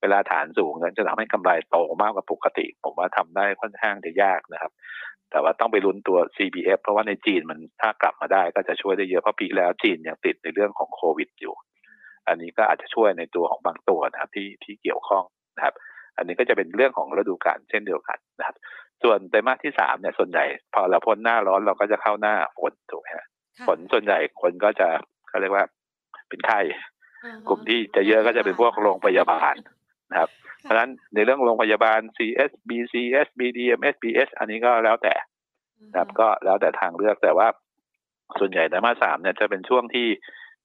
[0.01, 4.73] เวลาฐานสูงนั้นจะทำให้กำไรโตมากกว่าปกติ ผมว่าทำได้ค่อนข้างจะยากนะครับ
[5.31, 11.55] แต่ว่าต้องไปลุ้นตัว CPF เพราะว่าในจีนมันถ้ากลับมาได้ก็จะช่วยได้เยอะเพราะปีแล้วจีนยังติดในเรื่องของโควิดอยู่
[12.29, 15.25] อันนี้ก็อาจจะช่วยในตัวของบางตัวนะครับที่ที่เกี่ยวข้อง
[15.57, 15.75] นะครับ
[16.17, 18.57] อันนี้ก็จะเป็นเรื่องของฤดูกาลเช่นเดียวกันนะครับ
[19.03, 23.27] ส่วนไตรมาสที่สามเนี่ยส่วนใหญ่ พอเราพ้นหน้าร้อนเราก็จะเข้าหน้าฝนถูกไหมฮะ
[23.59, 24.89] ค่ะฝนส่วนใหญ่คนก็จะ
[25.29, 25.65] เขาเรียกว่า
[26.29, 26.61] เป็นไข้
[27.25, 29.55] อือฮึกลุ่มที่จะเยอะก็จะเป็นพวกโรงพยาบาล
[30.11, 30.31] นะครับ
[30.63, 35.15] เพราะฉะนั้นในเรื่องโรงพยาบาล CS BCS BDM SBS อันนี้ก็แล้วแต่
[35.91, 37.49] นะครับ ก็แล้วแต่ทางเลือกแต่ว่า
[38.39, 40.09] ส่วนใหญ่ไตรมาสสามเนี่ยจะเป็นช่วงที่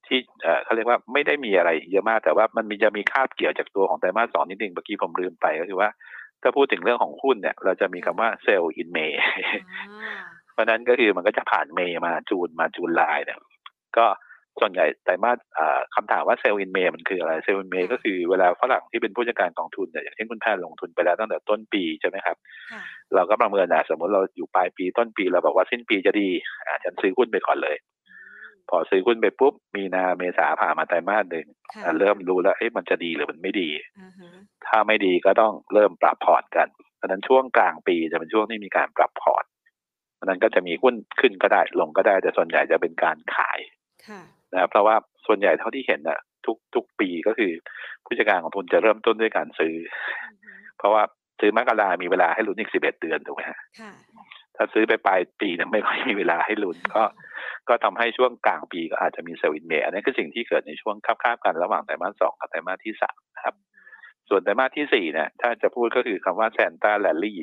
[0.06, 5.88] ที่เอ่อเขาเรียกว่าไม่ได้มีอะไรเยอะมาก แต่ว่ามันมีจะมีคาบเกี่ยวจากตัวของไตรมาสสองนิดนึงเมื่อกี้ผมลืมไปก็คือว่า
[6.42, 10.20] ถ้าพูดถึงเรื่องของหุ้นเนี่ย เราจะมีคำว่า sell in May อ่า
[10.52, 13.38] เพราะฉะนั้นก็คือมันก็จะผ่าน May มา June มา July เนี่ย
[13.96, 14.06] ก็
[14.60, 22.36] ส่วนใหญ่ไตรมาสอ่าคำถามว่า sell in May มันคืออะไร sell in May ก็คือเวลาฝรั่งที่เป็นผู้จัดการกองทุนเนี่ยอย่างเช่นคุณแพทย์ลงทุนไปแล้วตั้งแต่ต้นปีใช่ไหมครับ
[22.72, 22.82] ค่ะ
[23.14, 26.28] เราก็ประเมินนะสมมติเราอยู่ปลายปีต้นปีเราบอกว่าสิ้นปีจะดี
[26.66, 27.76] อาฉันซื้อหุ้นไปก่อนเลย
[28.68, 34.30] พอซื้อหุ้นไปปุ๊บ มีนาเมษาผ่านมาไตรมาสหนึ่งค่ะอะเริ่มรู้แล้วเอ๊ะมันจะดีหรือมันไม่ดีอ่าฮะ
[34.66, 39.44] ถ้าไม่ดีก็ต้องเริ่มปรับพอร์ตกันเพราะฉะนั้นช่วงกลางปีจะเป็นช่วงที่มีการปรับพอร์ต
[40.14, 43.58] เพราะฉะนั้นก็จะมีหุ้นขึ้นก็ได้ลงก็ได้แต่ส่วนใหญ่จะเป็นการขาย
[44.08, 44.20] ค่ะ
[44.52, 47.52] นะครับเพราะว่าส่วนใหญ่เท่าที่เห็นน่ะทุกทุกปีก็คือ
[48.04, 49.74] ผู้จัดการกองทุนจะเริ่มต้นด้วยการซื้อ
[50.22, 51.02] อือฮึเพราะว่า
[51.40, 53.92] ซื้อมกรามีเวลาให้ลุ้นอีกสิบเอ็ดเดือนถูกไหมฮะค่ะ
[54.56, 57.04] ถ้าซื้อไปปลายปีเนี่ยไม่ค่อยมีเวลาให้ลุ้นก็
[57.68, 63.54] ก็ทำให้ช่วงกลางปีก็อาจจะมี Sell in May อันนี้คือสิ่งที่เกิดในช่วงคาบๆกันระหว่างไตรมาสสองกับไตรมาสที่สามนะครับ
[64.28, 67.40] ส่วนไตรมาสที่สี่เนี่ยถ้าจะพูดก็คือคำว่า Santa Rally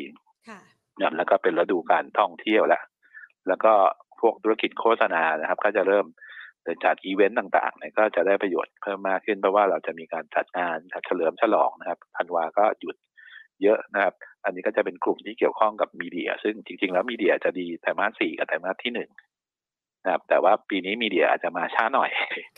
[0.49, 0.59] ค่ะ
[1.01, 2.83] นะแล้วก็เป็นฤดูการท่องเที่ยวแล้ว
[3.47, 3.73] แล้วก็
[4.19, 6.05] พวกธุรกิจโฆษณานะครับ ก็จะเริ่ม
[6.85, 12.95] จัดอีเวนต์ต่างๆเนี่ยก็จะได้ประโยชน์เพิ่มมากขึ้นเพราะว่าเราจะมีการจัดงานเฉลิมฉลองนะครับพันวาก็หยุด
[13.63, 19.09] เยอะนะครับ อันนี้ก็จะเป็นกลุ่มที่เกี่ยวข้องกับมีเดีย ซึ่งจริง ๆ แล้วมีเดียจะดีไตรมาสสี่กับไตรมาสที่หนึ่ง
[20.03, 22.11] นะครับ แต่ว่าปีนี้มีเดียอาจจะมาช้าหน่อย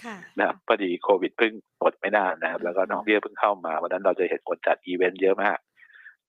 [0.04, 5.58] ค่ะนะครับพอดีโควิดเพิ่งหมดไม่นานนะครับ แล้วก็นักท่องเที่ยวเพิ่งเข้ามาวันนั้นเราจะเห็นคนจัดอีเวนต์เยอะมาก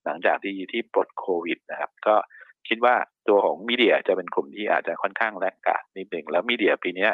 [0.04, 2.16] หลังจากที่ที่ปลดโควิดนะครับ ก็
[2.68, 2.94] คิดว่า
[3.28, 7.12] ตัวของมีเดียจะเป็นกลุ่มที่อาจจะค่อนข้างแรงกาดนิดหนึ่งแล้วมีเดียปีเนี้ย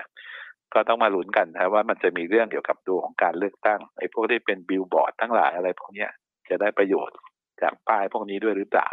[0.74, 6.10] ก็ต้องมาลุ้นกันนะครับว่ามันจะมีเรื่องเกี่ยวกับตัวของการเลือกตั้งไอ้พวกที่เป็นบิลบอร์ดทั้งหลายอะไรพวกเนี้ย
[6.48, 7.16] จะได้ประโยชน์
[7.62, 8.88] จากป้ายพวกนี้ด้วยหรือเปล่า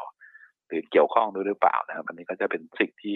[0.67, 3.13] หรือเกี่ยวข้องด้วยหรือเปล่านะครับอันนี้ก็จะเป็นสิ่งที่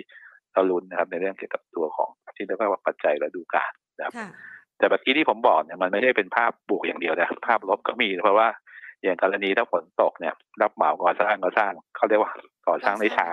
[0.53, 4.29] เราลุ้นนะครับในเรื่องเกี่ยวกับตัวของที่เรียกว่าปัจจัยและดูการนะครับค่ะ
[4.77, 8.47] แต่เมื่อกี้ที่ผมบอกเนี่ยมันไม่ได้เป็นภาพบวกอย่างเดียวนะภาพลบก็มีเพราะว่า
[9.03, 12.31] อย่างกรณีถ้าฝนตกเนี่ย รับเหมาก่อสร้างก็สร้างเขาเรียกว่า
[12.67, 13.29] ก่อสร้างได้ช้า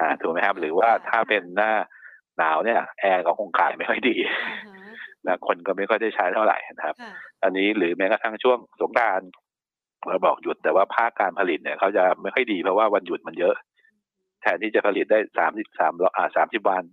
[0.00, 1.72] อ่าถูกไหมครับ หรือว่าถ้าเป็นหน้า
[2.38, 4.94] หนาวเนี่ยแอร์ก็คงขายไม่ค่อยดีอ่าฮะ
[5.26, 9.20] นะคนก็ไม่ค่อยได้ใช้เท่าไหร่นะครับค่ะอันนี้หรือแม้กระทั่งช่วงสงกราร
[10.08, 13.54] เราบอกหยุดแต่ว่าภาคการผลิตเนี่ยเขาจะไม่ค่อยดีเพราะว่าวันหยุดมันเยอะ
[14.42, 16.84] แทนที่จะผลิตได้สามสิบสามอ่าสามสิบวัน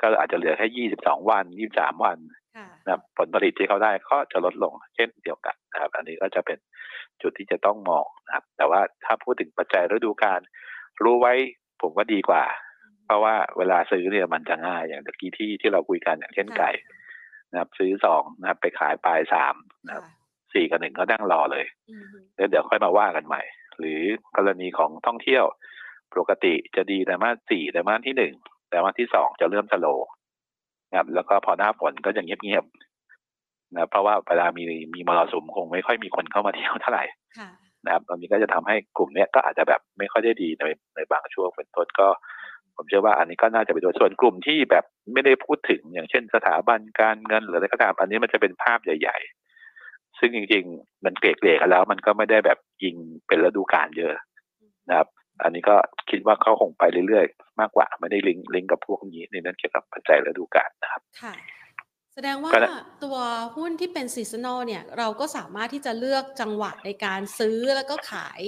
[0.00, 2.18] ก็อาจจะเหลือแค่ยี่สิบสองวันยี่สิบสามวัน
[2.56, 6.58] ค่ะนะครับผลผลิตที่เขาได้ก็จะลดลงเช่นเดียวกันนะครับ อันนี้ก็จะเป็น
[7.22, 10.40] จุดที่จะต้องมองนะครับ แต่ว่าถ้าพูดถึงปัจจัยฤดูกาล
[11.02, 11.32] รู้ไว้
[11.82, 12.42] ผมว่าดีกว่า
[13.10, 16.70] เพราะว่าเวลาซื้อเนี่ยมันจะง่ายอย่างตะกี้ที่ที่เราคุยกันอย่างเช่นไก่
[17.50, 19.54] นะครับ ซื้อสองนะครับ ไปขายปลายสาม
[19.86, 20.14] นะครับค่ะ
[20.52, 23.42] สี่กับหนึ่งก็นั่งรอเลยอืมฮึแล้วเดี๋ยวค่อยมาว่ากันใหม่
[23.78, 24.00] หรือ
[24.36, 25.44] กรณีของท่องเที่ยว
[26.12, 28.34] ปกติจะดีแต่มาสสี่แต่มาสที่หนึ่ง
[28.70, 30.08] แต่มาสที่สองจะเริ่มสโลว์
[30.90, 34.62] นะครับ แล้วก็พอหน้าฝนก็จะเงียบๆนะเพราะว่าเวลามี
[34.94, 37.04] มีมรสุมคงไม่ค่อยมีคนเข้ามาเที่ยวเท่าไหร่
[37.38, 37.50] ค่ะ
[37.84, 40.62] นะครับตอนนี้ก็จะทำให้กลุ่มเนี้ยก็อาจจะแบบไม่ค่อยได้ดีใน
[40.96, 42.08] ในบางช่วงเป็นต้นก็
[42.80, 49.18] ผมเชื่อว่าอันนี้ก็น่าจะเป็นตัวส่วนกลุ่มที่แบบไม่ได้พูดถึงอย่างเช่นสถาบันการเงินหรืออะไรก็ตามอันนี้มันจะเป็นภาพใหญ่
[49.68, 54.12] ๆ ซึ่งจริง ๆ มันเกลี่ยๆกันแล้ว มันก็ไม่ได้แบบยิงเป็นฤดูกาลเยอะ
[54.88, 55.08] นะครับ
[55.42, 55.76] อันนี้ก็
[56.10, 61.32] คิดว่าเขาคงไปเรื่อยๆ มากกว่าไม่ได้ลิงก์ลิงก์กับพวกนี้ในเรื่องเกี่ยวกับปัจจัยฤดูกาลนะครับค่ะ
[62.26, 62.70] ดงว่าก็ได้
[63.04, 63.16] ตัว
[63.56, 68.40] หุ้นที่เป็น seasonal เนี่ย เราก็สามารถที่จะเลือกจังหวะในการซื้อแล้วก็ขาย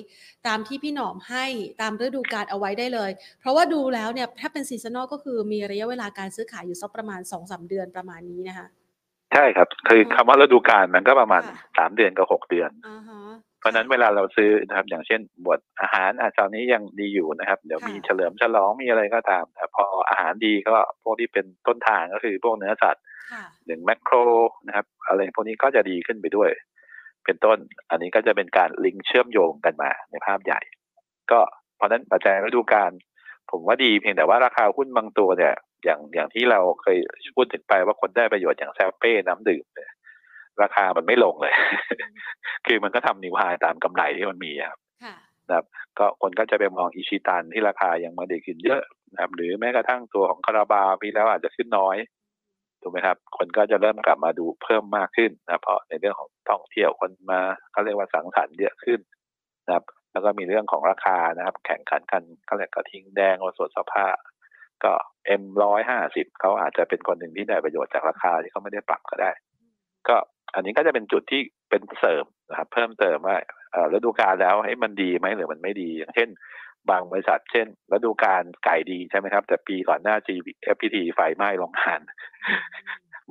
[0.47, 1.47] ตามที่พี่หนอมให้
[1.81, 8.69] ตามฤดูกาลเอาไว้ได้เลย เพราะว่าดูแล้วเนี่ยถ้าเป็น seasonal ก็คือมีระยะเวลาการซื้อขายอยู่สักประมาณ2อสเดือนประมาณนี้นะคะ
[9.33, 13.23] ใช่ครับ คือคำว่าฤดูกาลมันก็ประมาณค่ะสามเดือนกับหกเดือนอ่าฮะ
[13.61, 23.12] เพราะฉะนั้นเวลาเราซื้อนะครับ อย่างเช่นหมวดอาหารอะตอนนี้ยังดีอยู่นะครับ เดี๋ยวค่ะมีเฉลิมฉลองมีอะไรก็ตามแต่พออาหารดีก็พวกที่เป็นต้นทางก็คือพวกเนื้อสัตว์ค่ะ
[23.67, 24.15] หนึ่งแมคโคร
[24.67, 26.51] นะครับ อะไรพวกนี้ก็จะดีขึ้นไปด้วย
[27.25, 27.59] เป็นต้น
[27.91, 30.61] อันนี้ก็จะเป็นการลิงก์เชื่อมโยงกันมาในภาพใหญ่
[31.31, 31.41] ก็
[31.77, 32.91] เพราะฉะนั้นปัจจัยฤดูกาล
[33.51, 36.99] ผมว่าดีเพียงแต่ว่าราคาหุ้นบางตัวเนี่ย อย่างอย่างที่เราเคย
[37.37, 39.91] พูดถึงไปว่าคนได้ประโยชน์อย่างแซฟเป้น้ำดื่มเนี่ย
[40.63, 41.55] ราคามันไม่ลงเลย
[42.67, 45.15] คือมันก็ทำนิวไฮตามกำไรที่มันมีอะครับค่ะ
[45.99, 51.97] ก็คนก็จะไปมองอิชิตันที่ราคายังไมาได้ขึ้นเยอะนะครับ หรือแม้กระทั่งตัวของคาราบาวปีแล้วอาจจะขึ้นน้อย
[52.83, 57.41] ถูกไหมครับ คนก็จะเริ่มกลับมาดูเพิ่มมากขึ้นนะเพราะในเรื่องของท่องเที่ยวคนมา
[57.73, 59.01] เขาเรียกว่าสังสรรค์เยอะขึ้น
[59.67, 64.07] นะครับ แล้วก็มีเรื่องของราคานะครับ แข่งขันกันเขาเรียกกระทิงแดงโอสถสภา
[64.85, 64.93] ก็
[65.27, 69.31] เอ็มร้อยห้าสิบเขาอาจจะเป็นคนหนึ่งที่ได้ประโยชน์จากราคาที่เขาไม่ได้ปรับก็ได้
[70.09, 70.17] ก็
[70.55, 71.41] อันนี้ก็จะเป็นจุดที่
[71.71, 73.37] เป็นเสริมนะครับ เพิ่มเติมว่า
[73.73, 76.29] เออฤดูกาลแล้วให้มันดีไหมหรือมันไม่ดี อย่างเช่น
[76.91, 80.29] บางบริษัทเช่นฤดูกาลไก่ดีใช่ไหมครับ แต่ปีก่อนหน้า G
[80.75, 82.01] FPT ไฟไหม้โรงงาน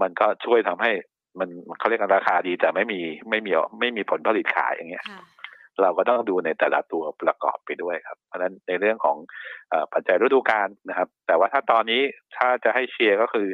[0.02, 0.92] มันก็ช่วยทำให้
[1.40, 5.22] มันเขาเรียกกันราคาดีแต่ไม่มีไม่มีไม่มีผลผลิตขายอย่างเงี้ยค่ะ
[5.82, 9.18] เราก็ต้องดูในแต่ละตัวประกอบไปด้วยครับ เพราะฉะนั้นในเรื่องของ
[9.70, 12.02] เออปัจจัยฤดูกาลนะครับ แต่ว่าถ้าตอนนี้
[12.38, 13.48] ถ้าจะให้เชียร์ก็คือ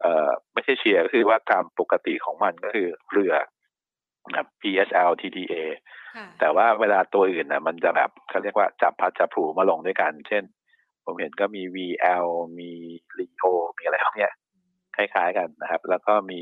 [0.00, 3.34] เอ่อไม่ใช่เชียร์ก็คือว่าตามปกติของมันก็คือเรือ
[4.26, 5.54] นะครับ PSL TTA
[6.16, 10.44] ค่ะแต่ว่าเวลาตัวอื่นนะมันจะแบบเขาเรียกว่าจับพัดจับผูมาลงด้วยกัน เช่น
[11.04, 12.26] ผมเห็นก็มี VL
[12.58, 12.70] มี
[13.18, 14.32] Leo มีอะไรพวกเนี้ย
[14.96, 16.40] คล้ายๆกันนะครับ แล้วก็มี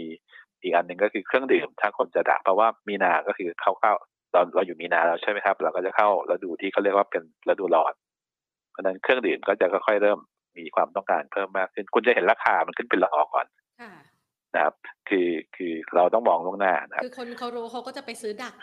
[0.63, 3.93] อีกอันหนึ่งก็คือเครื่องดื่ม ถ้าคนจะดักเพราะว่ามีนา ก็คือเข้าเข้า
[4.33, 7.95] เราเราอยู่มีนาแล้วใช่ไหมครับ เราก็จะเข้าฤดูที่เขาเรียกว่าเป็นฤดูร้อน
[8.71, 10.19] เพราะฉะนั้นเครื่องดื่มก็จะค่อยๆเริ่ม
[10.59, 13.47] มีความต้องการเพิ่มมากขึ้น คุณจะเห็นราคามันขึ้นเป็นละออก่อน
[13.81, 13.93] ค่ะ
[14.55, 14.75] นะครับ
[15.09, 18.55] คือคือเราต้องมองล่วงหน้านะครับคือคนเขารู้เขาก็จะไปซื้อดัก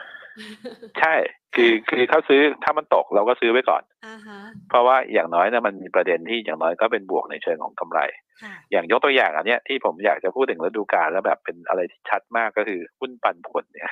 [1.00, 1.16] ใช่
[1.56, 8.00] คือคือเขาซื้อถ้ามันตกเราก็ซื้อไว้ก่อนอ่าฮะเพราะว่าอย่างน้อยนะมันมีประเด็นที่อย่างน้อยก็เป็นบวกในเชิงของกำไร
[8.44, 13.92] ค่ะอย่างยกตัวอย่างอันเนี้ยที่ผมอยากจะพูดถึงฤดูกาลแล้วแบบเป็นอะไรที่ชัดมากก็คือหุ้นปันผลเนี่ย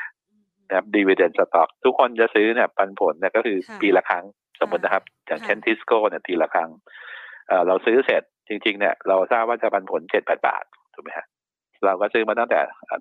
[0.67, 4.25] นะครับดีเวเดนสต็อกทุกคนจะซื้อเนี่ยปันผลเนี่ยก็คือค่ะปีละครั้ง
[4.59, 6.69] สมมตินะครับ อย่างค่ะเช่นทิสโก้เนี่ยทีละครั้ง
[7.47, 11.25] เอ่อเราซื้อเสร็จจริง ๆ เนี่ยเราทราบว่าจะปันผลเจ็ดแปดบาทถูกไหมฮะ
[11.85, 12.59] เราก็ซื้อมาตั้งแต่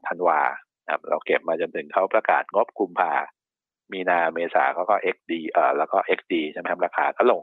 [0.08, 0.40] ธันวา
[0.84, 3.12] นะครับเราเก็บมาจนถึงเขาประกาศงบกุมภา
[3.92, 7.42] มีนาเมษาเขาก็ XD เอ่อแล้วก็ XD ใช่ไหมครับราคาก็ลง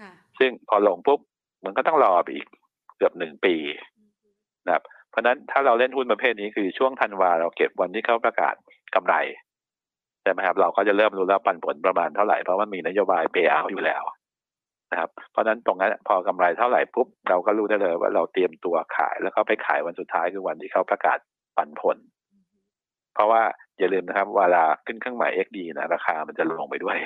[0.00, 1.20] ค่ะซึ่งพอลงปุ๊บ
[1.64, 2.46] มันก็ต้องรอไปอีก
[2.96, 3.54] เกือบหนึ่งปี
[4.66, 8.54] นะครับ เพราะฉะนั้นถ้าเราเล่นหุ้นประเภทนี้คือช่วงธันวาเราเก็บวันที่เขาประกาศ
[8.94, 9.14] กำไร
[10.22, 14.02] ใช่ไหมครับ เราก็จะเริ่มรู้แล้วปันผลประมาณเท่าไหร่เพราะมันมีนโยบายเ a y เอาอยู่แล้ว
[14.90, 21.18] นะครับเพราะฉะนั้นตรงนั้นพอกำไรเท่าไหร่ปุ๊บเราก็รู้ได้เลยว่าเราเตรียมตัวขายแล้วก็ไปขายวันสุดท้ายคือวันที่เขาประกาศ
[21.56, 21.96] ปันผล
[23.14, 23.42] เพราะว่า
[23.78, 26.98] อย่าลืมนะครับเวลาขึ้นเครื่องหมาย XD นะราคามันจะลงไปด้วย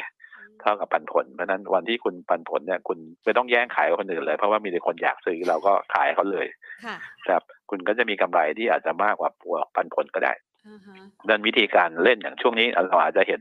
[0.60, 6.46] เท่ากับปันผล เพราะฉะนั้นวันที่คุณปันผลเนี่ยคุณไม่ต้องแย่งขายกับคนอื่นเลย เพราะว่ามีแต่คนอยากซื้อเราก็ขายเขาเลย
[6.84, 6.96] ค่ะ
[7.28, 10.32] ครับคุณก็จะมีกำไรที่อาจจะมากกว่าปัวปันผลก็ได้
[10.68, 10.96] อ่าฮะ
[11.28, 13.40] ดันวิธีการเล่นอย่างช่วงนี้เราอาจจะเห็น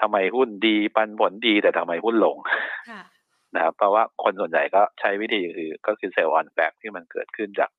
[0.00, 2.36] ทำไมหุ้นดีปันผลดีแต่ทำไมหุ้นลง
[2.90, 3.02] ค่ะ
[3.54, 7.70] นะครับ เพราะว่าคนส่วนใหญ่ก็ใช้วิธีคือก็คือเซลล์ออนแบกที่มันเกิดขึ้นจาก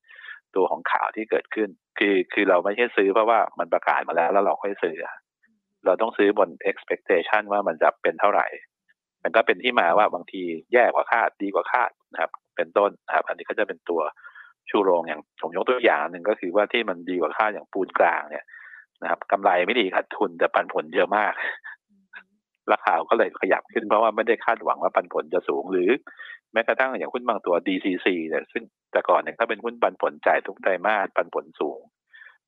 [0.54, 4.96] ตัวของข่าวที่เกิดขึ้น คือคือเราไม่ใช่ซื้อเพราะว่ามันประกาศมาแล้วแล้วเราค่อยซื้อ
[5.86, 8.46] เราต้องซื้อบน expectation ว่ามันจะเป็นเท่าไหร่
[9.22, 14.00] มันก็เป็นที่มาว่าบางทีแย่กว่าคาดดีกว่าคาดนะครับ เป็นต้นนะครับ อันนี้ก็จะเป็นตัว
[14.70, 18.44] ชูโรงอย่างผมยกตัวอย่างหนึ่งก็คือว่าที่มันดีกว่าคาดอย่างปูนกลางเนี่ย
[19.02, 21.32] นะครับกำไรไม่ดีขาดทุนแต่ปันผลเยอะมาก
[22.72, 25.90] ราคาก็เลยขยับขึ้นเพราะว่าไม่ได้คาดหวังว่าปันผลจะสูงหรือ
[26.52, 31.80] แม้กระทั่งอย่างหุ้นบางตัว DCC เนี่ยซึ่งแต่ก่อนเนี่ยถ้าเป็นหุ้นปันผลจ่ายทุกไตรมาสปันผลสูง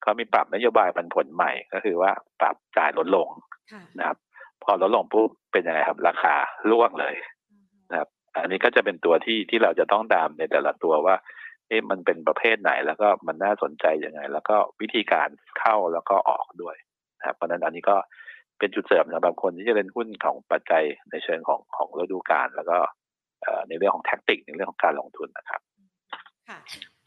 [0.03, 3.29] เขามีปรับนโยบายปันผลใหม่ก็คือว่าปรับจ่ายลดลง
[3.73, 4.17] ค่ะนะครับ
[4.65, 6.35] พอลดลงปุ๊บเป็นยังไงครับ ราคา
[6.71, 7.15] ล่วงเลย
[7.91, 11.17] นะครับ อันนี้ก็จะเป็นตัวที่ที่เราจะต้องตามในแต่ละตัวว่า
[11.69, 16.77] เอ๊ะมันเป็นประเภทไหนแล้วก็มันน่าสนใจยังไง แล้วก็วิธีการเข้าแล้วก็ออกด้วย
[17.19, 17.97] นะครับเพราะฉะนั้นอันนี้ก็
[18.63, 22.79] เป็นจุดเสริมสำหรับคนที่จะเล่นหุ้นของปัจจัยในเชิงของของฤดูกาลแล้วก็
[23.69, 25.61] ในเรื่องของแท็กติกในเรื่องของการลงทุนนะครับ
[26.49, 26.59] ค่ะ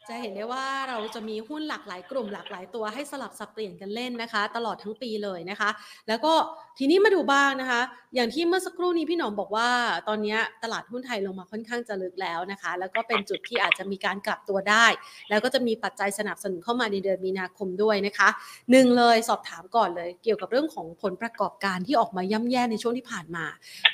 [0.08, 5.70] จะเห็นได้ว่าเราจะมีหุ้นหลากหลายกลุ่มหลากหลายตัวให้สลับสับเปลี่ยนกันเล่นนะคะ ตลอดทั้งปีเลยนะคะ
[6.08, 6.32] แล้วก็
[6.78, 7.80] ทีนี้มาดูบ้างนะคะ
[8.14, 9.68] อย่างที่เมื่อสักครู่นี้พี่หนอมบอกว่า
[10.08, 14.86] ตอนนี้ตลาดหุ้นไทยลงมาค่อนข้างจะลึกแล้วนะคะ แล้วก็เป็นจุดที่อาจจะมีการกลับตัวได้
[15.30, 18.28] แล้วก็จะมีปัจจัยสนับสนุนเข้ามาในเดือนมีนาคมด้วยนะคะ
[18.70, 23.44] หนึ่งเลยสอบถามก่อนเลย เกี่ยวกับเรื่องของผลประกอบการที่ออกมาย่ำแย่ในช่วงที่ผ่านมา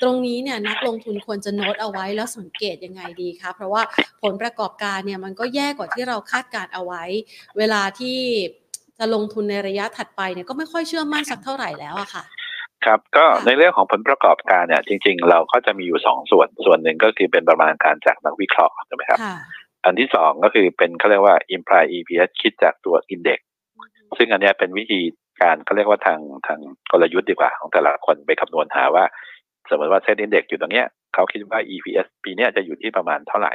[0.03, 3.83] ตรงนี้เนี่ยนักลงทุนควรจะโน้ตเอาไว้แล้วสังเกตยังไงดีคะเพราะว่า
[4.23, 7.05] ผลประกอบการเนี่ยมันก็แย่กว่าที่เราคาดการเอาไว้
[7.59, 8.19] เวลาที่
[8.99, 12.25] จะลงทุนในระยะถัดไปเนี่ยก็ไม่ค่อยเชื่อมั่นสักเท่าไหร่แล้วอะค่ะ
[12.85, 19.37] ครับก็ค่ะในเรื่องของผลประกอบการเนี่ย จริง ๆ เราก็จะมีอยู่สองส่วนส่วนหนึ่งก็คือเป็นประมาณการจากนักวิเคราะห์ใช่ไหมครับค่ะ
[19.85, 23.41] อันที่สองก็คือเป็นเขาเรียกว่า imply EPS คิดจากตัว index
[24.19, 25.01] ซึ่งอันเนี้ยเป็นวิธี
[25.43, 26.61] การเขาเรียกว่าทางทาง
[26.91, 29.05] กลยุทธ์ดีกว่า ของแต่ละคนไปคำนวณหาว่า
[29.71, 33.53] สมมติว่าเซ็นอินเด็กอยู่ตรงเนี้ยเขาคิดว่า EPS ปีเนี้ยจะอยู่ที่ประมาณเท่าไหร่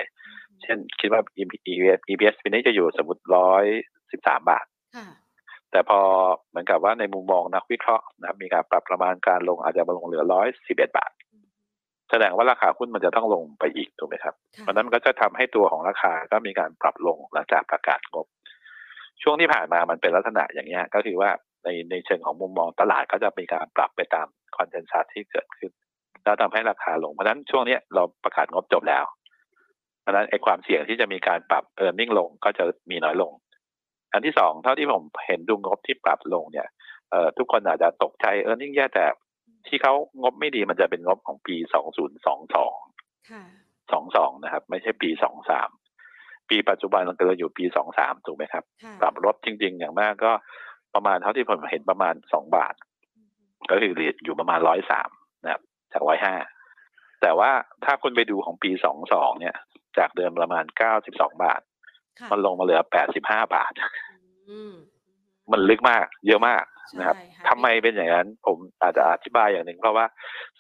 [0.64, 3.66] เช่นคิดว่า EPS EPS ปีนี้จะอยู่สมมติร้อย
[4.12, 4.66] สิบสามบาท
[4.96, 5.08] ค่ะ
[5.72, 6.00] แต่พอ
[6.50, 11.12] เหมือนกับว่าในมุมมองนักวิเคราะห์นะครับมีการปรับประมาณการลงอาจจะมาลงเหลือร้อยสิบเอ็ดบาท
[12.10, 18.26] แสดงว่าราคาหุ้นมันจะต้องลงไปอีกถูกไหมครับค่ะเพราะฉะนั้นมันก็จะทำให้ตัวของราคาก็มีการปรับลงหลังจากประกาศงบ
[19.22, 21.30] ช่วงที่ผ่านมามันเป็นลักษณะอย่างเงี้ยก็คือว่า
[21.64, 25.72] ในในเชิงของมุมมองตลาดก็จะมีการปรับไปตามคอนเทนซัสที่เกิดขึ้น
[26.24, 29.27] แล้วทำให้ราคาลงเพราะฉะนั้นช่วงเนี้ยเราประกาศงบจบแล้วเพ
[30.08, 33.32] ราะฉะนั้นไอ้ความเสี่ยงที่จะมีการปรับเออร์เน็งลงก็จะมีน้อยลง
[34.14, 36.68] อันที่สองเท่าที่ผมเห็นดูงบที่ปรับลงเนี่ย
[37.12, 39.06] เอ่อทุกคนอาจจะตกใจเออร์เน็งแย่แต่
[39.68, 42.76] ที่เขางบไม่ดีมันจะเป็นงบของปีสองศูนย์สองสอง
[43.30, 43.44] ค่ะ
[43.92, 45.70] สองสองนะครับ ไม่ใช่ปีสองสาม
[46.50, 50.32] ปีปัจจุบันเราเกิดอยู่ปีสองสามถูกไหมครับค่ะปรับลดจริง ๆ อย่างมากก็
[50.94, 52.76] ประมาณเท่าที่ผมเห็นประมาณสองบาท
[53.70, 55.10] ก็คือเหรียญอยู่ประมาณร้อยสาม
[55.44, 56.36] นะครับจากร้อยห้า
[57.22, 57.52] แต่ว่า
[57.86, 59.56] ถ้าคุณไปดูของปีสองสองเนี่ย
[60.00, 61.62] จากเดิมประมาณเก้าสิบสองบาท
[62.20, 63.74] ค่ะมันลงมาเหลือแปดสิบห้าบาท
[64.50, 64.74] อืม
[65.52, 66.64] มันลึกมาก เยอะมาก
[66.98, 70.06] นะครับใช่ทำไมเป็นอย่างนั้น ผมอาจจะอธิบายอย่างหนึ่งเพราะว่า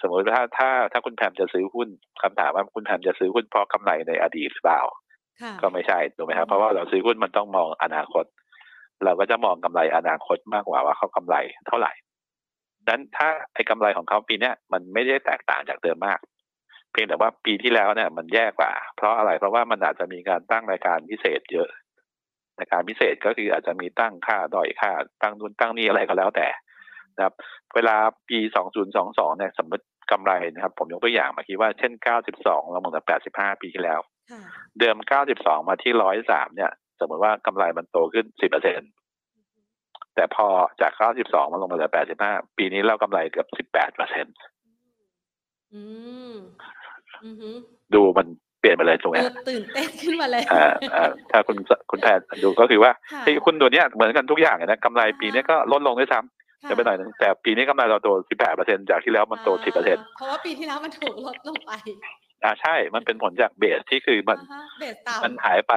[0.01, 1.87] สมมติว่าถ้าถ้าถ้าคุณแพมจะซื้อหุ้น
[2.23, 4.81] คำถามว่าคุณแพมจะซื้อหุ้นเพราะกำไรในอดีตหรือเปล่า
[5.41, 8.25] ค่ะก็ไม่ใช่ถูกไหมครับอืมเพราะว่าเราซื้อหุ้นมันต้องมองอนาคต
[9.05, 11.35] เราก็จะมองกำไรอนาคตมากกว่าว่าเขากำไร
[11.67, 11.91] เท่าไหร่
[12.89, 21.69] นั้นถ้าไอ้กำไรของเขาปีเนี้ยมันไม่ได้แตกต่างจากเดิมมากเพียงแต่ว่าปีที่แล้วเนี่ยมันแย่กว่า เพราะอะไรเพราะว่ามันอาจจะมีการตั้งรายการพิเศษเยอะ
[22.59, 26.47] รายการพิเศษก็คืออาจจะมีตั้งค่าด้อยค่า ตั้งนู่นตั้งนี่อะไรก็แล้วแต่
[27.15, 27.33] นะครับ
[27.75, 27.95] เวลา
[28.29, 28.39] ปี
[28.89, 31.91] 2022 เนี่ยสมมติกำไรนะครับ ผมยกตัวอย่างมาคิดว่าเช่น
[32.33, 33.01] 92 เรามองแต่
[33.35, 33.99] 85 ปีที่แล้ว
[34.31, 34.41] ค่ะ
[34.79, 34.97] เดิม
[35.33, 35.93] 92 มาที่
[36.25, 38.53] 103 เนี่ย สมมติว่ากำไรมันโตขึ้น 10%
[40.15, 40.47] แแต่พอ
[40.81, 40.91] จาก
[41.23, 41.91] 92 มันลงมาเหลือ
[42.23, 44.35] 85 ปีนี้เรากำไรเกือบ 18เปอร์เซ็นต์
[45.73, 45.81] อื
[46.31, 46.76] มอือหือ
[47.95, 48.27] ดูมัน
[48.59, 51.57] เปลี่ยนไปเลยตรงเอเนี้อยตื่นเต้นขึ้นมาเลยอ่าอ่าถ้าคุณ
[51.91, 61.71] คุณแพทย์ดูก็คือว่าค่ะที่คุณตัวเนี้ยเหมือนกันทุกอย่างเลยนะกำไรปีนี้ก็ลดลงด้วยซ้ำจะไปหน่อยนึงแต่ปีนี้กำไรเราโต 18เปอร์เซ็นจากที่แล้วมันโต 10เปอร์เซ็นต์เพราะว่าปีที่แล้วมันถูกลดลงไป
[62.43, 65.73] อ่าใช่ มันเป็นผลจากเบสที่คือมันอ่าฮะเบสต่ำมันหายไป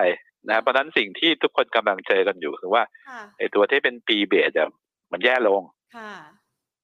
[0.48, 4.70] นะเพราะฉะนั้นสิ่งที่ทุกคนกำลังเจอกันอยู่คือว่าค่ะไอ้ตัวที่เป็นปีเบสอะ
[5.12, 5.62] มันแย่ลง
[5.96, 6.12] ค่ะ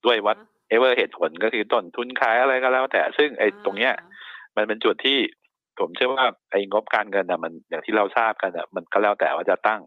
[0.06, 0.36] ด้วยวัด
[0.68, 3.92] เอเวอร์เหตุผลก็คือต้นทุนขายอะไรก็แล้ว แต่ซึ่งไอ้ตรงเนี้ย
[4.56, 5.18] มันเป็นจุดที่
[5.78, 9.80] ผมเชื่อว่าไอ้งบการเงินนะมันอย่างที่เราทราบกันอะมันก็แล้วแต่ว่าจะตั้ง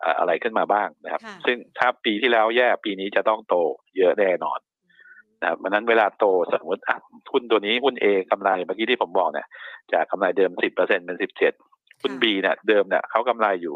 [0.00, 3.54] เอ่ออะไรขึ้นมาบ้างนะครับค่ะซึ่งถ้าปีที่แล้วแย่ปีนี้จะต้องโต
[3.96, 4.58] เยอะแน่นอน
[5.40, 6.96] นะครับเพราะฉะนั้นเวลาโตสมมติอะ
[7.32, 9.46] หุ้นตัวนี้หุ้น A กำไรเมื่อกี้ที่ผมบอกเนี่ย
[9.92, 11.18] จากกำไรเดิม10%เป็น
[11.60, 13.74] 17หุ้น B เนี่ยเดิมเนี่ยเขากำไรอยู่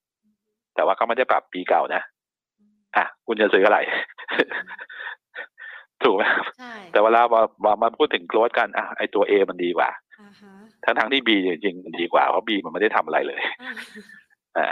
[0.00, 2.02] 15แต่ว่าเขาไม่ได้ปรับปีเก่านะ
[2.96, 3.78] อะคุณจะซื้ออะไร
[6.02, 10.52] ถูกไหมครับใช่แต่เวลามามามาพูดถึงโกรดกันอะไอตัว A มันดีกว่าอ่าฮะ
[10.84, 13.72] ทั้งทั้งๆที่ B จริงๆมันดีกว่าเพราะ B มันไม่ได้ทำอะไรเลยอ่า
[14.56, 14.68] อ่า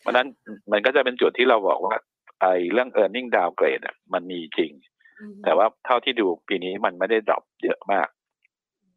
[0.00, 0.26] เพราะฉะนั้น
[0.72, 1.94] มันก็จะเป็นจุดที่เราบอกว่า
[2.40, 4.72] ไอ้เรื่อง e a r n i n g downgrade อะมันมีจริง
[5.20, 8.08] อืมแต่ว่าเท่าที่ดูปีนี้มันไม่ได้ดรอปเยอะมาก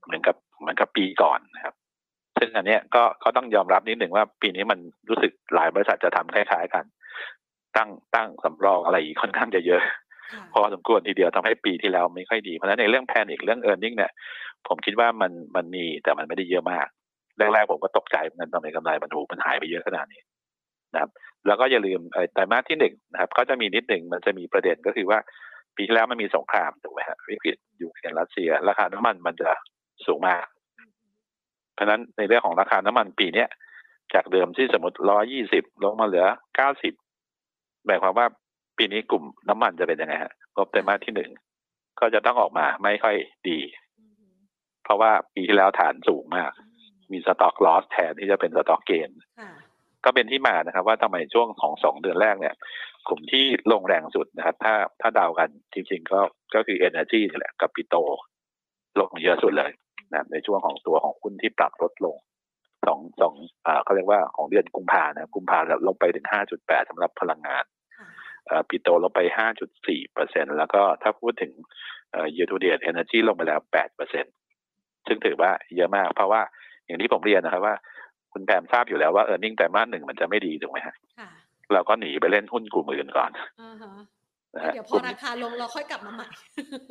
[0.05, 1.75] เหมือนกับเหมือนกับปีก่อนนะครับ
[2.39, 6.85] ซึ่งอันเนี้ยก็ก็ต้องยอมรับนิดหนึ่งว่าปีนี้มันรู้สึกหลายบริษัทจะทำคล้ายๆกัน
[7.77, 9.95] ตั้งตั้งสำรองอะไรอีกค่อนข้างจะเยอะค่ะ
[10.53, 14.11] พอสมควรทีเดียวทำให้ปีที่แล้วไม่ค่อยดี เพราะฉะนั้นในเรื่องแพนิคเรื่องเอ r n ร์เน็งเนี่ย
[14.67, 16.87] ผมคิดว่ามันมันมีแต่มันไม่ได้เยอะมาก
[17.37, 20.21] แรกๆผมก็ตกใจเหมือนกันทำไมกำไรมันถูกมันหายไปเยอะขนาดนี้
[20.93, 21.09] นะครับ
[21.47, 25.19] แล้วก็อย่าลืมเอ่อไตรมาสที่หนึ่งนะครับก็จะมีนิดหนึ่งมันจะมีประเด็นก็คือว่า
[25.75, 29.49] ปีที่แล้วมันมีสงครามถูกไหมฮะวิกฤตยูเครนรัสเซีย ราคาน้ำมันมันจะ
[30.05, 30.45] สูงมาก
[31.73, 33.49] เพราะฉะนั้นในเรื่องของราคาน้ำมันปีเนี้ย
[34.13, 36.93] จากเดิมที่สมมติร้อยี่สิบลงมาเหลือเก้าสิบ
[37.85, 38.27] หมายความว่า
[38.77, 41.31] ปีนี้กลุ่มน้ำมันจะเป็นยังไงฮะงบไตรมาสที่หนึ่ง
[41.99, 43.15] ก็จะต้องออกมาไม่ค่อย
[43.49, 43.59] ดี
[43.99, 44.33] อืม
[44.83, 46.51] เพราะว่าปีที่แล้วฐานสูงมาก
[47.11, 49.09] มีสต็อกลอสแทนที่จะเป็นสต็อกเกน
[49.39, 49.51] ค่ะ
[50.05, 52.55] ก็เป็นที่มานะครับ ว่าทำไมช่วงของสองเดือนแรกเนี่ย
[53.07, 56.19] กลุ่มที่ลงแรงสุดนะครับ ถ้าถ้าเดากันจริงๆก็
[56.53, 57.95] ก็คือ Energy นี่แหละกับปิโต
[58.99, 59.71] ลงเยอะสุดเลย
[60.11, 62.15] นะครับในช่วงของตัวของหุ้นที่ปรับลดลง
[62.85, 63.33] สองสอง
[63.65, 65.57] อ่าเขาเรียกว่าของเดือนกุมภานะกุมภา
[65.87, 67.74] ลงไปถึง5.8สำหรับพลังงานค่ะเอ่อ
[68.69, 69.19] ปิโตลงไป
[69.67, 71.51] 5.4เปอร์เซ็นแล้วก็ถ้าพูดถึง
[72.11, 74.25] เอ่อ year to date energy ลงไปแล้ว8เปอร์เซ็น
[75.07, 76.41] ซึ่งถือว่าเยอะมากเพราะว่า
[76.85, 77.75] อย่างที่ผมเรียนนะครับว่า
[78.33, 81.29] คุณแพมทราบอยู่แล้วว่า e a r n i n g แต่มาสหนึ่งมันจะไม่ดีถูกไหมฮะค่ะ
[81.73, 83.31] เราก็หนีไปเล่นหุ้นกลุ่มอื่นก่อน
[83.61, 83.93] อ่าฮะ
[84.55, 86.27] นะฮะเดี๋ยวพกลุ่อมราคาลงเราค่อยกลับมาใหม่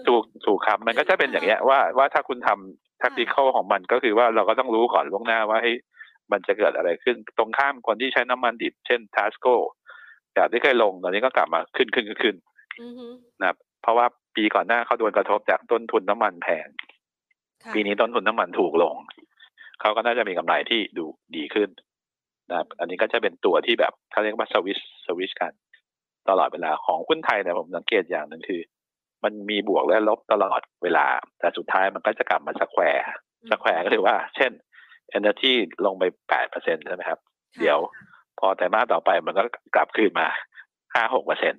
[0.09, 5.77] ถูกถูกครับ มันก็จะเป็นอย่างเงี้ยว่าว่าถ้าคุณทำ tactical ของมันก็คือว่าเราก็ต้องรู้ก่อนล่วงหน้าว่าเฮ้ย
[6.33, 9.55] มันจะเกิดอะไรขึ้นตรงข้ามคนที่ใช้น้ำมันดิบ เช่น Tasco
[10.37, 12.37] จากที่เคยลงตอนนี้ก็กลับมาขึ้นขึ้นขึ้นขึ้น
[12.83, 13.07] อือฮึ
[13.40, 16.68] นะครับเพราะว่าปีก่อนหน้าเขาโดนกระทบจากต้นทุนน้ำมันแพง
[17.64, 18.94] ค่ะปีนี้ต้นทุนน้ำมันถูกลง
[19.81, 21.05] เขาก็น่าจะมีกำไรที่ดู
[21.37, 21.68] ดีขึ้น
[22.51, 25.53] นะครับ อันนี้ก็จะเป็นตัวที่แบบเขาเรียกว่าสวิชสวิชกัน
[26.29, 28.61] ตลอดเวลาของหุ้นไทยเนี่ยผมสังเกตอย่างหนึ่งคือ
[29.25, 31.07] มันมีบวกและลบตลอดเวลา
[31.38, 34.53] แต่สุดท้ายมันก็จะกลับมา square square ก็คือว่า เช่น
[35.18, 35.55] Energy
[35.87, 37.18] ลงไปแปดเปอร์เซ็นใช่ไหมครับ
[37.55, 37.79] ค่ะเดี๋ยว
[38.38, 39.42] พอแต่มาสต่อไปมันก็
[39.75, 40.29] กลับคืนมา
[40.94, 41.59] ห้าหกเปอร์เซ็นต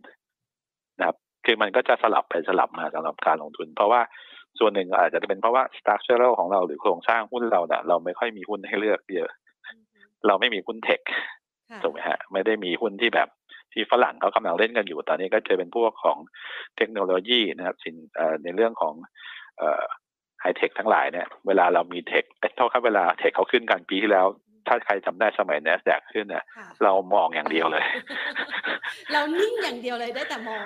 [0.97, 4.01] นะครับคือมันก็จะสลับไปสลับมาสำหรับการลงทุน เพราะว่า
[4.59, 9.29] ส่วนหนึ่งอาจจะเป็นเพราะว่า structural ของเราหรือโครงสร้างหุ้นเราเนี่ยเราไม่ค่อยมีหุ้นให้เลือกเยอะ
[9.65, 11.01] อือฮึเราไม่มีหุ้นเทค
[11.69, 13.29] ค่ะถูกไหมฮะ ไม่ได้มีหุ้นที่แบบ
[13.73, 16.17] ที่ฝรั่งเขากำลังเล่นกันอยู่ตอนนี้ก็จะเป็นพวกของ
[16.77, 18.93] เทคโนโลยีนะครับสินเอ่อในเรื่องของ
[19.57, 19.83] เอ่อ
[20.41, 22.23] ไฮเทคทั้งหลายเนี่ย เวลาเรามี tech
[22.57, 24.27] เท่ากับเวลา tech เขาขึ้นกันปีที่แล้ว
[24.67, 27.85] ถ้าใครจำได้สมัย NASDAQ ขึ้นเนี่ยค่ะเรามองอย่างเดียวเลย
[29.13, 30.65] เรานิ่งอย่างเดียวเลยได้แต่มอง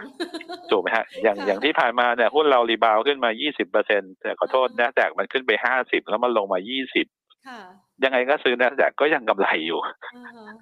[0.71, 6.59] ถูกไหมฮะ อย่างค่ะอย่างที่ผ่านมาเนี่ยหุ้นเรา rebound ขึ้นมา 20เปอร์เซ็นแต่ขอโทษอ่านะแ a กมันขึ้นไป 50 แล้วมันลงมา
[7.03, 7.59] 20ค่ะ
[8.03, 10.55] ยังไงก็ซื้อนะแ a กก็ยังกำไรอยู่อ่าฮะ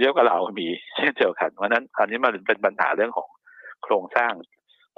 [0.00, 3.28] เยอะกว่าเรามีเช่นเดียวกันเพราะฉะนั้นอันนี้มันเป็นปัญหาเรื่องของ
[3.82, 4.32] โครงสร้าง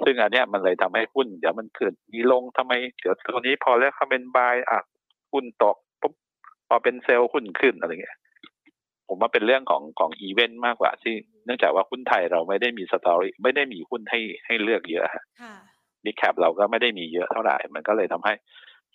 [0.05, 4.79] ซึ่งอันเนี้ยมันเลยทำให้หุ้นเดี๋ยวมันเกิดมีลงทำไม เดี๋ยวตัวนี้พอแล้วเขาเป็น buy อะ
[5.31, 5.82] หุ้นตกปุ๊บ
[6.67, 8.17] พอเป็น sell หุ้นขึ้นอะไรเงี้ย
[9.07, 11.13] ผมว่าเป็นเรื่องของของอีเวนต์มากกว่าที่
[11.45, 15.55] เนื่องจากว่าหุ้นไทยเราไม่ได้มี story ไม่ได้มีหุ้นให้ให้เลือกเยอะฮะค่ะ
[16.05, 18.33] big cap เราก็ไม่ได้มีเยอะเท่าไหร่ มันก็เลยทำให้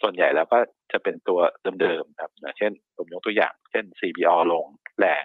[0.03, 0.59] ส่วนใหญ่แล้วก็
[0.93, 1.39] จะเป็นตัว
[1.81, 4.67] เดิมๆครับอย่างเช่นผมยกตัวอย่าง เช่น CBO ลง
[4.99, 5.25] แรง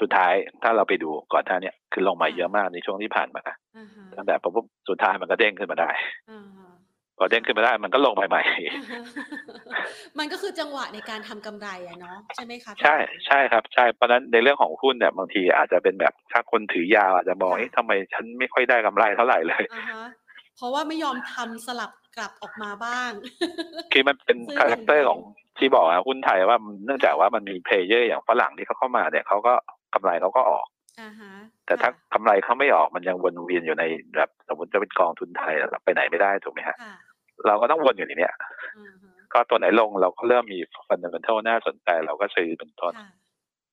[0.00, 0.32] สุดท้าย
[0.62, 3.42] ถ้าเราไปดูก่อนหน้าเนี้คือลงมาเยอะมากในช่วงที่ผ่านมา
[3.76, 5.90] อ่าฮะตั้งแต่ปุ๊บสุดท้ายมันก็เด้งขึ้นมาได้
[6.30, 6.69] อ่าฮะ
[7.22, 8.42] พอเด้งขึ้นมาได้มันก็ลงไปใหม่
[8.74, 9.02] อ่าฮะ
[10.18, 20.04] มันก็คือจังหวะในการทำกำไรอะเนาะใช่ไหมคะพี่ใช่หนอมใช่ครับใช่เพราะฉะนั้นในเรื่องของหุ้นเนี่ยบางทีอาจจะเป็นแบบถ้าคนถือยาวอาจจะมองค่ะเอ๊ะทำไมฉันไม่ค่อยได้กำไรเท่าไหร่เลยอ่าฮะ
[20.56, 23.10] เพราะว่าไม่ยอมทำสลับกลับออกมาบ้าง
[23.92, 25.20] คือมันเป็นซื้อ character อย่างเดียวร์ของ
[25.58, 29.54] ที่บอกอะหุ้นไทยว่าเนื่องจากว่ามันมี player อย่างฝรั่งที่เขาเข้ามาเนี่ยเขาก็
[29.94, 30.66] กำไรเขาก็ออก
[31.00, 31.32] อ่าฮะ
[31.66, 33.84] แต่ถ้าค่ะกำไรเขาไม่ออกมันยังวนเวียนอยู่ใน
[34.16, 36.94] แบบสมมติจะเป็นกองทุนไทยเราไปไหนไม่ได้ถูกไหมฮะค่ะ
[37.46, 38.34] เราก็ต้องวนอยู่ในเนี้ย
[38.78, 43.10] อ่าฮะก็ตัวไหนลงเราก็เริ่มมี fundamental น่าสนใจเราก็ซื้อเป็นต้นค่ะ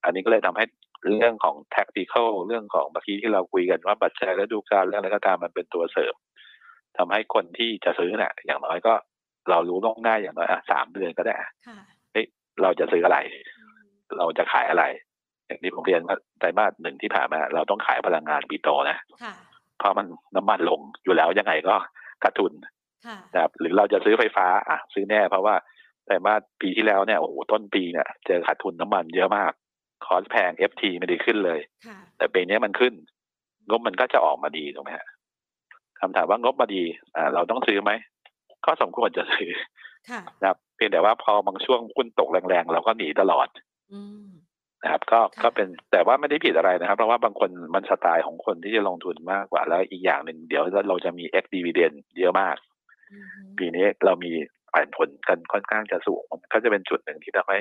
[0.03, 0.65] อันนี้ก็เลยทำให้
[1.07, 6.15] เรื่องของ tactical เรื่องของเมื่อกี้ที่เราคุยกันว่าปัจจัยและฤดูกาลเรื่องอะไรก็ตามมันเป็นตัวเสริม
[6.97, 8.93] ทำให้คนที่จะซื้อเนี่ยอย่างน้อยก็
[9.49, 11.77] เรารู้ล่วงหน้าอย่างน้อยอะสามเดือนก็ได้อะค่ะ
[12.11, 12.25] เฮ้ย
[12.61, 13.17] เราจะซื้ออะไร
[13.59, 13.79] อืม
[14.17, 14.83] เราจะขายอะไร
[15.47, 19.33] อย่างที่ผมเรียนว่าไตรมาสหนึ่งที่ผ่านมา เราต้องขายพลังงานปีโตนะค่ะ
[19.79, 21.75] เพราะมันน้ำมันลงอยู่แล้วยังไงก็
[22.23, 22.71] ขาดทุนค่ะ
[23.33, 25.55] นะครับหรือเราจะซื้อไฟฟ้าอะซื้อแน่เพราะว่า
[26.05, 29.51] ไตรมาสปีที่แล้วเนี่ยโอ้โหต้นปีเนี่ยเจอขาดทุนน้ำมันเยอะมาก
[30.05, 32.93] คอสแพง FT ไม่ได้ขึ้นเลยค่ะแต่ปีนี้มันขึ้น
[33.69, 35.07] งบมันก็จะออกมาดีถูกไหมฮะ
[35.99, 36.83] คำถามว่างบมาดี
[37.15, 37.91] อ่าเราต้องซื้อไหม
[38.65, 39.51] ก็สมควรจะซื้อ
[40.09, 43.47] ค่ะนะครับเพียงแต่ว่าพอบางช่วงหุ้นตกแรงๆเราก็หนีตลอด
[43.93, 44.27] อืม
[44.83, 52.76] นะครับ ก็ค่ะก็เป็นแต่ว่าไม่ได้ผิดอะไรนะครับ เพราะว่าบางคนมันสไตล์ของคนที่จะลงทุนมากกว่า แล้วอีกอย่างหนึ่งเดี๋ยวเราจะมี X dividend เยอะมากอืม
[53.57, 54.31] ปีนี้เรามี
[54.73, 57.59] ปันผลกันค่อนข้างจะสูงมันก็จะเป็นจุดหนึ่งที่ทำให้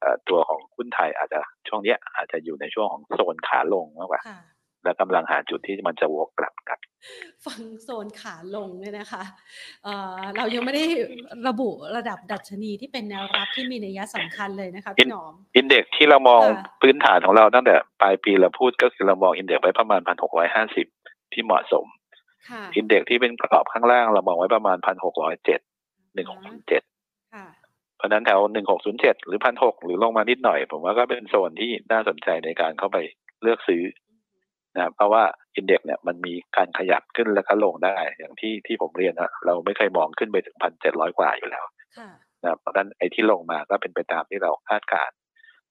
[0.00, 4.40] เอ่อตัวของหุ้นไทยอาจจะช่วงเนี้ยอาจจะอยู่ในช่วงของโซนขาลงมากกว่าค่ะ
[4.84, 6.78] และกำลังหาจุดที่มันจะวกกลับกัน
[7.46, 9.24] ฟังโซนขาลงเนี่ยนะคะ
[9.84, 10.84] เอ่อเรายังไม่ได้
[11.48, 20.86] ระบุระดับดัชนีที่เป็นแนวรับที่มีนัยสำคัญเลยนะคะพี่หนอม อินเด็กที่เรามองค่ะพื้นฐานของเราตั้งแต่ปลายปีเราพูดก็คือเรามองอินเด็กไว้ประมาณพันหกร้อยห้าสิบ
[21.32, 22.01] ที่เหมาะสมค่ะ
[22.76, 25.60] อินเด็กที่เป็นกรอบข้างล่างเรามองไว้ประมาณพันหกร้อยเจ็ด
[26.14, 26.82] หนึ่งหกเจ็ด
[27.34, 27.46] ค่ะ
[27.96, 32.98] เพราะฉะนั้นแถวหนึ่งหกศูนย์เจ็ดหรือพันหกหรือลงมานิดหน่อย ผมว่าก็เป็นโซนที่น่าสนใจในการเข้าไป
[33.42, 33.82] เลือกซื้อ
[34.74, 35.22] นะครับเพราะว่า
[35.56, 41.64] อินเด็กเนี่ยมันมีการขยับขึ้นแล้วก็ลงได้ อย่างที่ที่ผมเรียนนะเราไม่เคยมองขึ้นไปถึงพันเจ็ดร้อยกว่าอยู่แล้ว
[41.98, 42.10] ค่ะ
[42.42, 45.16] นะครับเพราะฉะนั้นไอ้ที่ลงมาก็เป็นไปตามที่เราคาดการณ์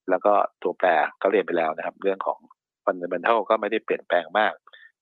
[0.10, 0.88] แล้วก็ตัวแปร
[1.22, 2.40] ก็เรียนไปแล้วนะครับ เรื่องของ
[2.86, 4.54] fundamental ก็ไม่ได้เปลี่ยนแปลงมาก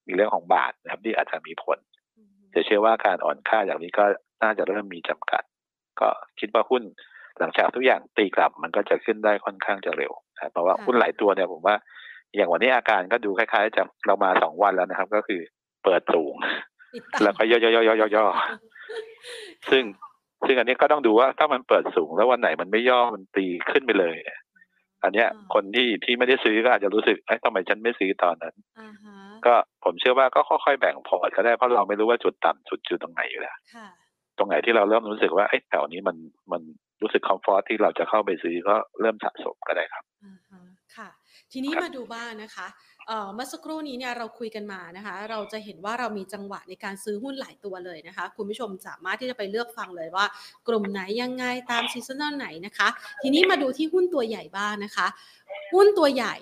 [0.10, 1.78] มีเรื่องของบาทนะครับที่อาจจะมีผล
[2.18, 4.05] อืมแต่เชื่อว่าการอ่อนค่าอย่างนี้ก็
[4.43, 5.43] น่าจะเริ่มมีจำกัด
[6.01, 6.84] ก็คิดว่าหุ้น
[7.39, 11.76] หลังจากทุกอย่างตีกลับมันก็จะขึ้นได้ค่อนข้างจะเร็วนะครับเพราะว่าหุ้นหลายตัวเนี่ยผมว่า
[12.36, 15.41] อย่างวันนี้อาการก็ดูคล้ายๆจะเรามาสองวันแล้วนะครับ ก็คือ
[15.84, 16.34] เปิดสูง
[16.93, 17.57] ติดตามแล้วก็ย่
[18.24, 19.84] อๆๆๆๆซึ่ง
[20.45, 24.39] ซึ่งอันนี้ก็ต้องดูว่าถ้ามันเปิดสูงแล้ววันไหนมันไม่ย่อมันตีขึ้นไปเลยเนี่ย
[25.04, 33.88] อันเนี้ยคนที่ที่ไม่ได้ซื้อก็อาจจะรู้สึกเอ้ยทำไมฉันไม่ซื้อตอนนั้นอ่าฮะก็ผมเชื่อว่าก็ค่อยๆแบ่งพอร์ตก็ได้เพราะเราไม่รู้ว่าจุดต่ำสุดอยู่ตรงไหนอยู่แล้วค่ะ
[34.38, 36.18] ตรงไหนที่เราเริ่มรู้สึกว่าเอ้ยแถวนี้มัน
[36.52, 36.62] มัน
[37.02, 40.62] รู้สึก comfort ที่เราจะเข้าไปซื้อก็เริ่มสะสมก็ได้ครับอ่าฮะ
[40.95, 41.10] ค่ะ
[41.52, 42.68] ทีนี้ครับมาดูบ้างนะคะ
[43.34, 50.26] เมื่อสักครู่นี้เนี่ยเราคุยกันมานะคะ เราจะเห็นว่าเรามีจังหวะในการซื้อหุ้นหลายตัวเลยนะคะ คุณผู้ชมสามารถที่จะไปเลือกฟังเลยว่า
[50.68, 52.88] กลุ่มไหนยังไงตาม seasonal ไหนนะคะ
[53.22, 55.07] ทีนี้มาดูที่หุ้นตัวใหญ่บ้างนะคะ
[55.74, 56.36] หุ้นตัวใหญ่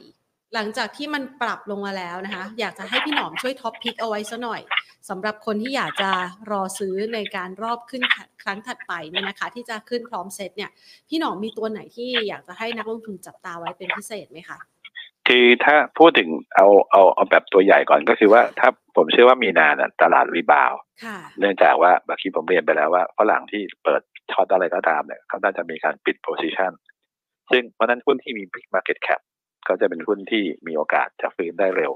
[0.53, 4.61] หลังจากที่มันปรับลงมาแล้วนะคะ อยากจะให้พี่หนอมช่วย top pick เอาไว้ซะหน่อย
[5.09, 6.11] สำหรับคนที่อยากจะ
[6.51, 8.01] รอซื้อในการรอบขึ้น
[8.43, 10.71] ครั้งถัดไปเนี่ยนะคะ ที่จะขึ้นพร้อมเซตเนี่ย
[11.09, 14.59] พี่หนอมมีตัวไหนที่อยากจะให้นักลงทุนจับตาไว้เป็นพิเศษไหมคะ
[15.27, 26.71] คือถ้าพูดถึงเอาเอาเอาแบบตัวใหญ่ก่อนก็คือว่าถ้าผมเชื่อว่ามีนาน่ะตลาด rebound ค่ะเนื่องจากว่าเมื่อกี้ผมเรียนไปแล้วว่าฝรั่งที่เปิดshort อะไรก็ตามเนี่ยเขาน่าจะมีการปิด position
[27.51, 29.21] ซึ่งเพราะฉะนั้นหุ้นที่มี Big Market Cap
[29.67, 31.93] ก็จะเป็นหุ้นที่มีโอกาสจะฟื้นได้เร็ว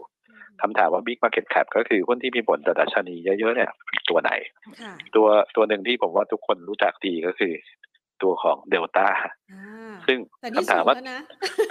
[0.62, 3.72] คำถามว่า Big Market Cap ก็คือหุ้นที่มีผลต่อดัชนีเยอะๆเนี่ย
[4.10, 4.32] ตัวไหน
[4.82, 7.54] ค่ะตัวตัวหนึ่งที่ผมว่าทุกคนรู้จักดีก็คือ
[8.24, 9.08] ตัวของเดลต้า
[9.52, 9.71] อ่า
[10.08, 11.22] ซึ่งแต่นี่คำสูถามว่าสูงแล้วนะ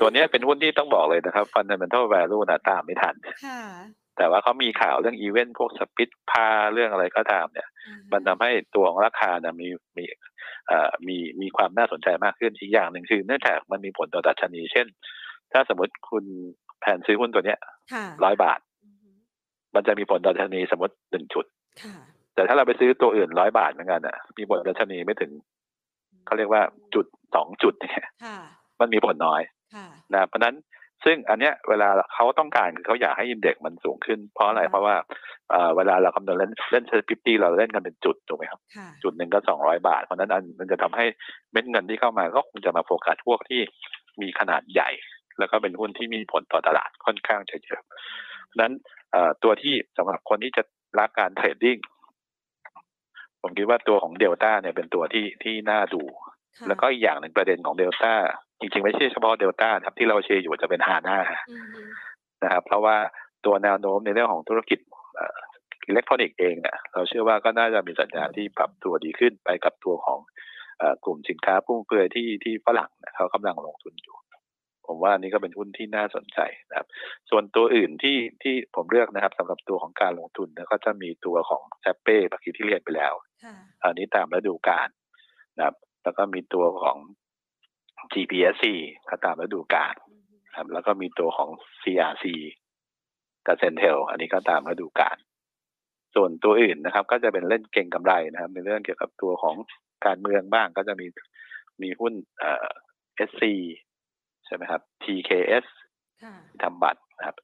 [0.01, 3.15] ตัวเนี้ยเป็นหุ้นที่ต้องบอกเลยนะครับ fundamental value นะตามไม่ทัน
[3.47, 3.63] ค่ะ
[4.17, 10.05] แต่ว่าเขามีข่าวเรื่องอีเวนต์พวก split พาร์เรื่องอะไรก็ตามเนี่ยอ่าฮะมันทำให้ตัวของราคานะมีมี
[10.69, 14.87] เอ่อมีมีความน่าสนใจมากขึ้นอีกอย่างหนึ่งคือเนื่องจากมันมีผลต่อดัชนี เช่น
[15.53, 16.25] ถ้าสมมติคุณ
[16.81, 17.59] แผนซื้อหุ้นตัวเนี้ย
[17.93, 19.11] ค่ะร้อยบาทอือฮึ
[19.75, 21.45] มันจะมีผลต่อดัชนีสมมติหนึ่งจุด
[21.83, 21.95] ค่ะ
[22.35, 25.31] แต่ถ้าเราไปซื้อตัวอื่นร้อยบาทเหมือนกันอะ มีผลดัชนีไม่ถึง
[26.27, 26.63] เขาเรียกว่า
[26.95, 28.39] จุดสองจุดเนี่ยค่ะ
[28.81, 29.41] มันมีผลน้อย
[29.75, 30.57] ค่ะนะเพราะฉะนั้น
[31.05, 34.97] ซึ่งอันเนี้ยเวลาเขาต้องการคือเขาอยากให้อินเด็กซ์มันสูงขึ้น เพราะอะไรอืมเพราะว่า
[35.51, 41.05] เอ่อเวลาเราคำนวณเล่นเล่น SET Fifty เราเล่นกันเป็นจุดถูกไหมครับค่ะจุดหนึ่งก็สองร้อยบาท เพราะฉะนั้นอันมันจะทำให้
[41.53, 43.61] เม็ดเงินที่เข้ามาก็คงจะมาโฟกัสพวกที่
[44.23, 44.91] มีขนาดใหญ่
[45.39, 47.83] แล้วก็เป็นหุ้นที่มีผลต่อตลาดค่อนข้างจะเยอะ
[48.47, 48.73] เพราะฉะนั้น
[49.13, 50.63] เอ่อตัวที่สำหรับคนที่จะ
[50.99, 51.77] รักการ trading
[53.43, 58.15] ผมคิดว่าตัวของเดลต้าเนี่ยเป็นตัวที่ที่น่าดูค่ะแล้วก็อีกอย่างหนึ่งประเด็นของเดลต้า
[58.61, 61.19] จริงๆ ไม่ใช่เฉพาะเดลต้าครับที่เราเชียร์อยู่จะเป็นฮาน่า
[61.51, 61.81] อือฮึ
[62.43, 62.97] นะครับ เพราะว่า
[63.47, 64.79] ตัวแนวโน้มในเรื่องของธุรกิจ
[65.87, 70.19] อิเล็กทรอนิกส์เองเนี่ยเราเชื่อว่าก็น่าจะมีสัญญาณที่ปรับตัวดีขึ้นไปกับตัวของ
[70.79, 74.17] เอ่อกลุ่มสินค้าฟุ่มเฟือยที่ที่ฝรั่งเนี่ยเขากำลังลงทุนอยู่
[74.87, 76.39] ผมว่าอันนี้ก็เป็นหุ้นที่น่าสนใจ
[76.71, 76.87] นะครับ
[77.31, 83.15] ส่วนตัวอื่นที่ที่ผมเลือกนะครับสำหรับตัวของการลงทุนเนี่ยก็จะมีตัวของแซปเป้เมื่อกี้ที่เรียนไปแล้ว
[83.45, 84.89] ค่ะอันนี้ตามฤดูกาล
[85.57, 86.97] นะครับ แล้วก็มีตัวของ
[88.13, 88.65] GPSC
[89.11, 91.51] ก็ตามฤดูกาลอือฮึครับ แล้วก็มีตัวของ
[91.83, 92.27] CRC
[93.47, 95.17] กับ CENTEL อันนี้ก็ตามฤดูกาล
[96.15, 99.57] ส่วนตัวอื่นนะครับ ก็จะเป็นเล่นเก็งกำไรนะครับ ในเรื่องเกี่ยวกับตัวของ
[100.07, 101.07] การเมืองบ้างก็จะมี
[101.83, 102.69] มีหุ้นเอ่อ
[103.29, 103.43] SC
[104.51, 105.67] ใช่ไหมครับ TKS
[106.25, 107.37] ค่ะทำบัตรนะครับ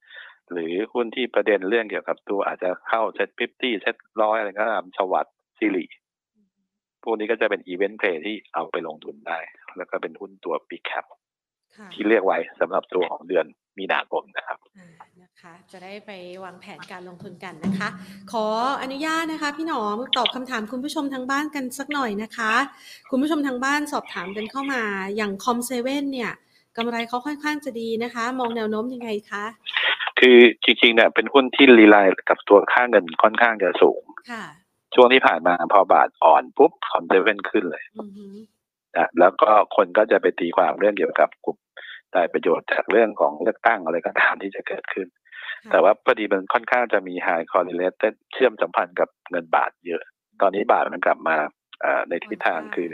[0.53, 5.27] หรือหุ้นที่ประเด็นเรื่องเกี่ยวกับตัวอาจจะเข้า SET Fifty SET ร้อยอะไรก็ตามชวัด
[5.59, 5.85] ซิริ
[7.03, 9.39] พวกนี้ก็จะเป็น event play ที่เอาไปลงทุนได้
[9.77, 11.05] แล้วก็เป็นหุ้นตัว big cap
[11.77, 13.47] ค่ะที่เรียกไว้สำหรับตัวของเดือน
[13.79, 14.89] มีนาคมนะครับอ่า
[15.23, 16.11] นะคะจะได้ไป
[16.45, 17.89] วางแผนการลงทุนกันนะคะ
[18.33, 18.47] ขอ
[18.83, 22.53] อนุญาตนะคะ พี่หนอมตอบคำถามคุณผู้ชมทางบ้านกันสักหน่อยนะคะ
[23.11, 24.83] คุณผู้ชมทางบ้านสอบถามกันเข้ามา
[25.17, 26.33] อย่าง Com Seven เนี่ย
[26.77, 29.45] กำไรเขาค่อนข้างจะดีนะคะ มองแนวโน้มยังไงคะ
[30.19, 34.45] คือจริงๆเนี่ยเป็นหุ้นที่ rely กับตัวค่าเงินค่อนข้างจะสูง ค่ะ
[34.95, 38.27] ช่วงที่ผ่านมาพอบาทอ่อนปุ๊บคอนเซเว่นขึ้นเลยอือฮึ
[38.97, 41.59] นะแล้วก็คนก็จะไปตีความเรื่องเกี่ยวกับกลุ่ม
[42.13, 45.07] ได้ประโยชน์จากเรื่องของเลือกตั้งอะไรก็ตามที่จะเกิดขึ้น
[45.65, 50.03] ค่ะแต่ว่าพอดีมันค่อนข้างจะมี high correlated เชื่อมสัมพันธ์กับเงินบาทเยอะ
[50.43, 51.37] ตอนนี้บาทมันกลับมา
[51.83, 52.89] เอ่อในทิศทางคือ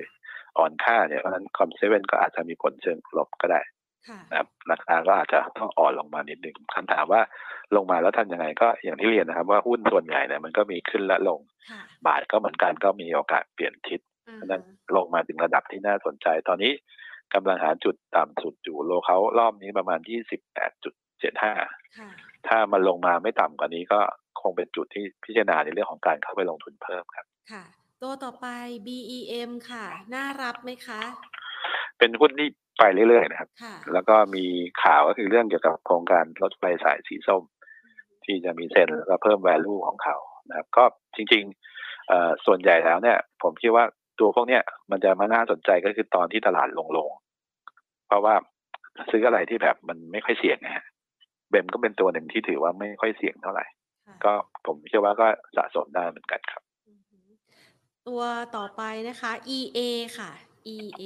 [0.59, 3.61] อ่อนค่าเนี่ยเพราะฉะนั้นคอมเซเว่นก็อาจจะมีผลเชิงลบก็ได้
[4.09, 7.22] ค่ะนะครับราคาก็อาจจะต้องอ่อนลงมานิดหนึ่งคำถามว่า
[7.76, 11.40] ลงมาแล้วทำยังไงก็อย่างที่เรียนนะครับ ว่าหุ้นส่วนใหญ่เนี่ยมันก็มีขึ้นและลง
[11.70, 14.62] ค่ะบาทก็เหมือนกันก็มีโอกาสเปลี่ยนทิศอ่าเพราะฉะฮะนั้น
[14.96, 16.72] ลงมาถึงระดับที่น่าสนใจตอนนี้
[17.34, 20.00] กำลังหาจุดต่ำสุดอยู่โลเขารอบนี้ประมาณ
[20.82, 22.11] 28.75ค่ะ
[22.48, 24.00] ถ้ามันลงมาไม่ต่ำกว่านี้ก็
[24.40, 27.64] คงเป็นจุดที่พิจารณาในเรื่องของการเข้าไปลงทุนเพิ่มครับ ค่ะ
[28.03, 28.46] ตัวต่อไป
[28.86, 31.00] BEM ค่ะ น่ารับไหมคะ
[31.98, 32.48] เป็นหุ้นที่
[32.78, 34.44] ไปเรื่อยๆนะครับค่ะแล้วก็มี
[34.82, 37.42] ข่าวก็คือเรื่องเกี่ยวกับโครงการรถไฟสายสีส้ม
[38.24, 40.16] ที่จะมีเซ็นแล้วก็เพิ่ม value ของเขา
[40.48, 40.84] นะครับ ก็
[41.16, 43.84] จริงๆเอ่อส่วนใหญ่แล้วเนี่ย ผมคิดว่า
[44.20, 48.34] ตัวพวกเนี้ยมันจะมาน่าสนใจก็คือตอนที่ตลาดลงลงๆเพราะว่า
[49.11, 50.84] ซื้ออะไรที่แบบมันไม่ค่อยเสี่ยงนะฮะ
[51.50, 53.64] เบมก็เป็นตัวหนึ่งที่ถือว่าไม่ค่อยเสี่ยงเท่าไหร่
[54.07, 54.32] ค่ะก็
[54.66, 55.26] ผมเชื่อว่าก็
[55.57, 56.72] สะสมได้เหมือนกันครับอือฮึ
[58.09, 58.22] ตัว
[58.57, 59.78] ต่อไปนะคะ EA
[60.18, 60.30] ค่ะ
[60.74, 61.03] EA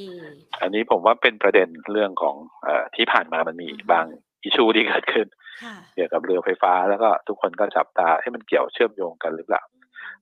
[0.61, 4.07] อันนี้ผมว่าเป็นประเด็นเรื่องของเออที่ผ่านมามันมีอือฮึบาง
[4.43, 5.27] อิชูที่เกิดขึ้น
[5.65, 9.63] ค่ะเกี่ยวกับเรือไฟฟ้าแล้วก็ทุกคนก็จับตาให้มันเกี่ยวเชื่อมโยงกันหรือเปล่า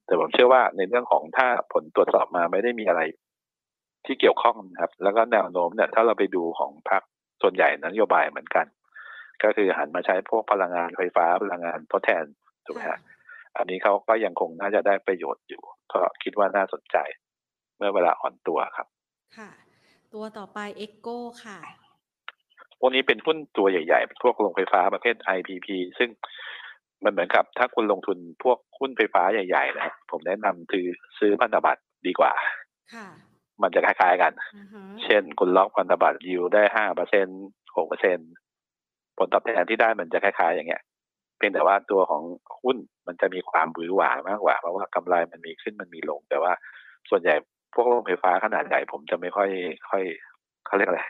[0.06, 3.02] แต่ผมเชื่อว่าในเรื่องของถ้าผลตรวจสอบมาไม่ได้มีอะไร
[4.06, 7.02] ที่เกี่ยวข้องนะครับ แล้วก็แนวโน้มเนี่ยถ้าเราไปดูของพรรค
[7.42, 8.66] ส่วนใหญ่นโยบายเหมือนกัน
[9.42, 12.24] ก็คือหันมาใช้พวกพลังงานไฟฟ้าพลังงานทดแทน
[12.66, 12.98] ถูกไหมค่ะฮะ
[13.56, 16.96] อันนี้เขาก็ยังคงน่าจะได้ประโยชน์อยู่ ก็คิดว่าน่าสนใจ
[17.76, 18.86] เมื่อเวลาอ่อนตัวครับ
[19.36, 19.50] ค่ะ
[20.14, 21.58] ตัวต่อไป Echo ค่ะ
[22.80, 26.10] พวกนี้เป็นหุ้นตัวใหญ่ๆ พวกโรงไฟฟ้าประเภท IPP ซึ่ง
[27.04, 30.86] มันเหมือนกับถ้าคุณลงทุนพวกหุ้นไฟฟ้าใหญ่ๆนะครับผมแนะนำคือ
[31.18, 32.32] ซื้อพันธบัตรดีกว่า
[32.94, 33.06] ค่ะ
[33.62, 37.26] มันจะคล้ายๆกันอ่าฮะเช่น คุณล็อกพันธบัตรยิวได้ห้าเปอร์เซ็น
[37.76, 38.18] หกเปอร์เซ็น
[39.18, 42.22] ผลตอบแทนที่ได้มันจะคล้ายๆ อย่างเงี้ยเพียงแต่ว่าตัวของ
[42.62, 42.76] หุ้น
[43.06, 46.52] มันจะมีความบือหวามากกว่า เพราะว่ากำไรมันมีขึ้นมันมีลง แต่ว่า
[47.10, 47.34] ส่วนใหญ่
[47.74, 49.50] พวกโรงไฟฟ้าขนาดใหญ่ผมจะไม่ค่อย
[49.90, 50.02] ค่อย
[50.66, 51.02] เขาเรียกอะไร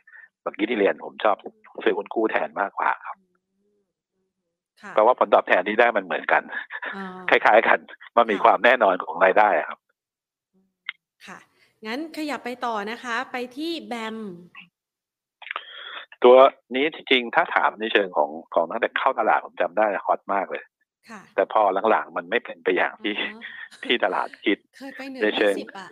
[0.42, 1.36] เมื่อกี้ที่เรียนผมชอบ
[1.84, 3.16] ซื้อหุ้นกู้แทนมากกว่าครับ
[4.82, 6.42] ค่ะเพราะว่าผลตอบแทนที่ได้มันเหมือนกัน
[6.94, 7.78] อ่าคล้าย ๆ กัน
[8.16, 9.78] มันมีค่ะความแน่นอนของรายได้อะครับ
[11.26, 11.38] ค่ะ
[11.86, 14.16] งั้นขยับไปต่อนะคะ ไปที่แบม
[16.24, 16.36] ตัว
[16.74, 20.64] นี้จริงๆถ้าถามในเชิงของของตั้งแต่เข้าตลาดผมจำได้ฮอตมากเลย
[21.10, 25.88] ค่ะแต่พอหลังๆมันไม่เป็นไปอย่างที่อ่าฮะที่ตลาดคิดเคยไปเหนือในเชิยี่งสิบอะ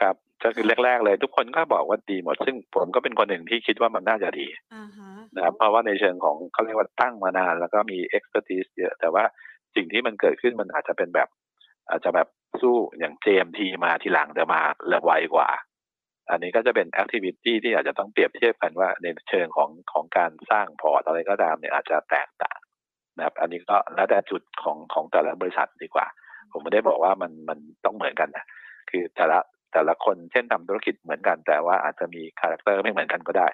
[0.00, 9.24] ครับก็คือแรกๆเลยทุกคนก็บอกว่าดีหมด ซึ่งผมก็เป็นคนหนึ่งที่คิดว่ามันน่าจะดีอ่าฮะนะครับเพราะว่าในเชิงของเขาเรียกว่าตั้งมานาน แล้วก็มี expertise เยอะ แต่ว่า
[9.74, 11.28] สิ่งที่มันเกิดขึ้นมันอาจจะเป็นแบบ
[11.90, 12.28] อาจจะแบบ
[12.60, 15.48] สู้อย่าง JMT มาทีหลังแต่มาและไวกว่า
[16.32, 22.58] อันนี้ก็จะเป็น activity ที่อาจจะต้องเปรียบเทียบกันว่าในเชิงของของการสร้างพอร์ตอะไรก็ตามเนี่ยอาจจะแตกต่าง
[23.16, 26.06] นะครับ อันนี้ก็แล้วแต่จุดของของแต่ละบริษัทดีกว่า
[26.52, 28.44] ผมไม่ได้บอกว่ามันมันต้องเหมือนกันนะ
[28.90, 29.38] คือแต่ละ
[29.72, 33.48] แต่ละคนเช่นทำธุรกิจเหมือนกัน แต่ว่าอาจจะมี character ไม่เหมือนกันก็ได้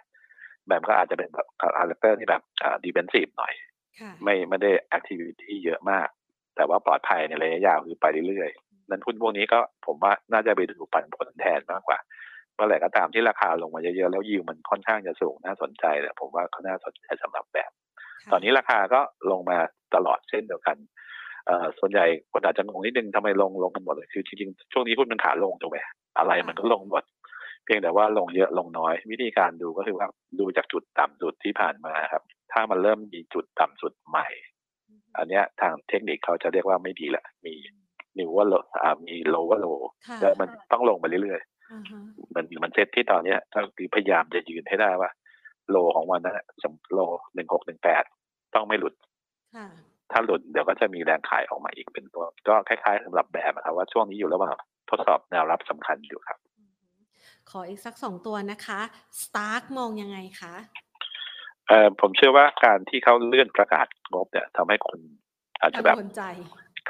[0.68, 1.48] แบบก็อาจจะเป็นแบบ
[1.78, 3.52] character ที่แบบอ่า defensive หน่อย
[4.00, 6.08] ค่ะไม่ไม่ได้แอคทิวิตี้เยอะมาก
[6.56, 11.98] แต่ว่าปลอดภัยในระยะยาวคือไปเรื่อยๆนั้นหุ้นพวกนี้ก็ผมว่าน่าจะไปดูปันผลแทนมากกว่า
[12.58, 17.70] เมื่อไหร่ก็ตามที่ราคาลงมาเยอะๆแล้วยิวมันค่อนข้างจะสูงน่าสนใจเนี่ยผมว่าเขาน่าสนใจสำหรับแบบ
[18.32, 19.00] ตอนนี้ราคาก็
[19.30, 19.58] ลงมา
[19.94, 20.76] ตลอดเช่นเดียวกัน
[21.46, 25.78] เอ่อส่วนใหญ่คนอาจจะงงนิดนึงทำไมลงลงกันหมดเลยคือจริงๆช่วงนี้หุ้นมันขาลงถูกไหม
[26.18, 27.04] อะไรมันก็ลงหมด
[27.64, 34.26] เพียงแต่ว่าลงเยอะลงน้อย วิธีการดูก็คือว่าดูจากจุดต่ำสุดที่ผ่านมาครับ ถ้ามันเริ่มมีจุดต่ำสุดใหม่
[35.16, 37.54] อันเนี้ยทางเทคนิคเขาจะเรียกว่าไม่ดีละมี
[38.18, 38.54] นิวว่าโล
[39.06, 39.66] มีโลว่าโล
[40.08, 41.57] ค่ะแล้วมันต้องลงไปเรื่อยอ่าฮะๆ
[42.34, 45.10] มันมันเซตที่ตอนเนี้ยก็คือพยายามจะยืนให้ได้ว่า
[45.70, 47.00] โลของวันนั้นสมโล
[47.34, 48.04] หนึ่งหกหนึ่งแปด
[48.54, 48.94] ต้องไม่หลุด
[49.56, 49.66] ค่ะ
[50.12, 54.54] ถ้าหลุดเดี๋ยวก็จะมีแรงขายออกมาอีกเป็นตัว ก็คล้ายๆสำหรับแบบนะครับว่าช่วงนี้อยู่ระหว่าง
[54.90, 56.38] ทดสอบแนวรับสำคัญอยู่ครับ
[57.50, 58.80] ขออีกสักสองตัวนะคะ
[59.22, 60.54] Stark มองยังไงคะ
[61.68, 64.98] เอ่อผมเชื่อว่าการที่เขาเลื่อนประกาศงบเนี่ยทำให้คน
[65.60, 65.96] อาจจะแบบ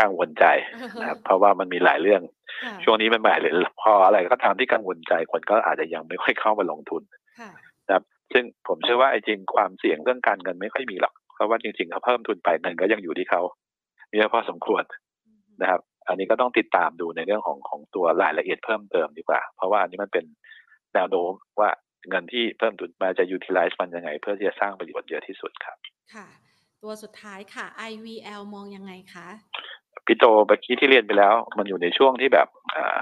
[0.00, 2.22] กังวลใจกังวลใจนะครับเพราะว่ามันมีหลายเรื่อง
[2.64, 7.02] ค่ะช่วงนี้มันหลายเลยพออะไรก็ตามที่กังวลใจคนก็อาจจะยังไม่ค่อยเข้ามาลงทุน
[7.40, 7.50] ค่ะ
[7.86, 13.42] นะครับ ซึ่งผมเชื่อว่าไอ้จริงความเสี่ยงเรื่องการเงินไม่ค่อยมีหรอกเพราะว่าจริงๆเขาเพิ่มทุนไปเงินก็ยังอยู่ที่เขา
[14.14, 14.82] เยอะพอสมควร
[15.60, 20.24] นะครับ อันนี้ก็ต้องติดตามดูในเรื่องของของตัวรายละเอียดเพิ่มเติมดีกว่า เพราะว่าอันนี้มันเป็น
[20.94, 21.70] แนวโน้มว่า
[22.08, 25.76] เงินที่เพิ่มทุนมาจะ utilize มันยังไง เพื่อที่จะสร้างประโยชน์เยอะที่สุดครับ
[26.14, 26.26] ค่ะ
[26.82, 29.28] ตัวสุดท้ายค่ะ IVL มองยังไงคะ
[30.08, 32.98] พี่โตเมื่อกี้ที่เรียนไปแล้ว มันอยู่ในช่วงที่แบบอ่า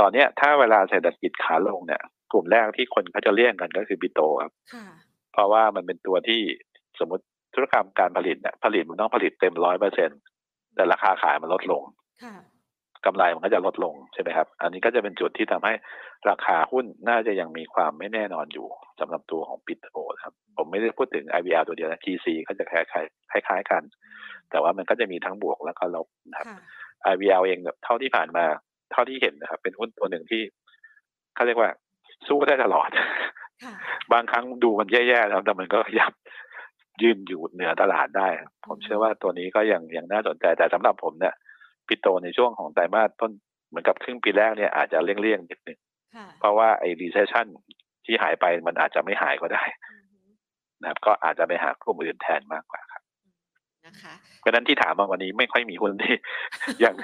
[0.00, 2.02] ตอนเนี้ย ถ้าเวลาเศรษฐกิจขาลงเนี่ย
[2.32, 4.86] กลุ่มแรกที่คนเขาจะเลี่ยงกันก็คือปิโตครับค่ะ
[5.32, 6.40] เพราะว่ามันเป็นตัวที่
[6.98, 7.24] สมมติ
[7.54, 10.10] ธุรกรรมการผลิตเนี่ยผลิตมันต้องผลิตเต็มร้อยเปอร์เซ็น
[10.74, 11.82] แต่ราคาขายมันลดลง
[12.24, 12.34] ค่ะ
[13.06, 15.72] กำไรมันก็จะลดลงใช่ไหมครับ อันนี้ก็จะเป็นจุดที่ทำให้
[16.28, 18.66] ราคาหุ้นน่าจะยังมีความไม่แน่นอนอยู่
[19.00, 19.88] สำหรับตัวของปิโต
[20.22, 22.82] ครับ ผมไม่ได้พูดถึง IVL ตัวเดียวนะ GC ก็จะคล้า
[23.36, 23.82] ยๆคล้ายๆกัน
[24.50, 26.60] แต่ว่ามันก็จะมีทั้งบวกแล้วก็ลบนะครับค่ะ
[27.12, 28.44] IVL เองแบบเท่าที่ผ่านมา
[28.92, 30.42] เท่าที่เห็นนะครับ เป็นหุ้นตัวหนึ่งที่
[31.34, 31.70] เขาเรียกว่า
[32.28, 32.90] สู้ได้ตลอด
[33.64, 33.74] ค่ะ
[34.12, 36.12] บางครั้งดูมันแย่ๆแล้วแต่มันก็ยับ
[37.02, 38.28] ยืนอยู่เหนือตลาดได้
[38.66, 41.34] ผมเชื่อว่าตัวนี้ก็ยังยังน่าสนใจแต่สำหรับผมเนี่ย
[41.88, 43.30] ปิโตในช่วงของไตรมาสต้น
[43.68, 45.78] เหมือนกับครึ่งปีแรกเนี่ยอาจจะเลี่ยงๆนิดนึง
[46.14, 47.46] ค่ะเพราะว่าไอ้ recession
[48.04, 50.20] ที่หายไปมันอาจจะไม่หายก็ได้อือฮึ
[50.82, 53.02] นะครับก็อาจจะไปหากลุ่มอื่นแทนมากกว่าครับ
[53.86, 56.14] นะคะเพราะฉะนั้นที่ถามมาวันนี้ไม่ค่อยมีหุ้นที่
[56.84, 56.94] ยัง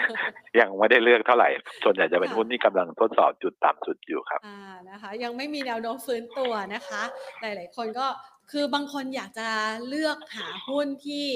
[0.60, 1.48] ยังไม่ได้เลือกเท่าไหร่
[1.84, 4.58] ส่วนใหญ่จะเป็นหุ้นที่กำลังทดสอบจุดต่ำสุดอยู่ครับอ่า
[4.90, 7.02] นะคะ ยังไม่มีแนวโน้มฟื้นตัวนะคะ
[7.40, 8.06] หลาย ๆ คนก็
[8.50, 9.48] คือบางคนอยากจะ
[9.88, 11.26] เลือกหาหุ้นที่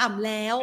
[0.00, 0.56] ต่ำแล้ว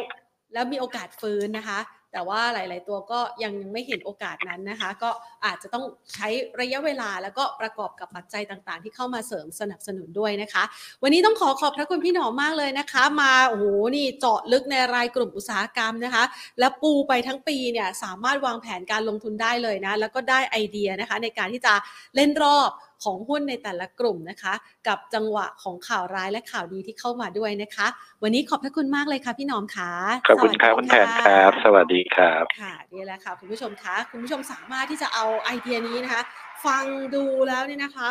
[0.53, 1.80] แล้วมีโอกาสฟื้นนะคะ
[2.16, 5.09] แต่ว่าหลาย ๆ ตัวก็ยังยังไม่เห็นโอกาสนั้นนะคะ ก็
[5.45, 6.28] อาจจะต้องใช้
[6.61, 10.63] ระยะเวลาแล้วก็ประกอบกับปัจจัยต่าง ๆ ที่เข้ามาเสริมสนับสนุนด้วยนะคะ
[11.03, 16.24] วันนี้ต้องขอขอบพระคุณพี่หนอมมากเลยนะคะ มาโอ้โหนี่เจาะลึกในรายกลุ่มอุตสาหกรรมนะคะ
[16.59, 21.74] และปูไปทั้งปีเนี่ยสามารถวางแผนการลงทุนได้เลยนะ แล้วก็ได้ไอเดียนะคะในการที่จะ
[22.16, 22.70] เล่นรอบ
[23.03, 24.53] ของหุ้นในแต่ละกลุ่มนะคะ
[24.87, 27.87] กับจังหวะของข่าวร้ายและข่าวดีที่เข้ามาด้วยนะคะ
[28.23, 29.91] วันนี้ขอบพระคุณมากเลยค่ะพี่หนอมค่ะ
[30.27, 36.21] ขอบคุณครับสวัคุสณดีแทนครับ สวัสดีครับค่ะนี่แหละค่ะคุณผู้ชมคะคุณผู้ชมสามารถที่จะเอาไอเดียนี้นะคะ
[36.65, 36.85] ฟัง
[37.15, 38.07] ดูแล้วเนี่ยนะคะ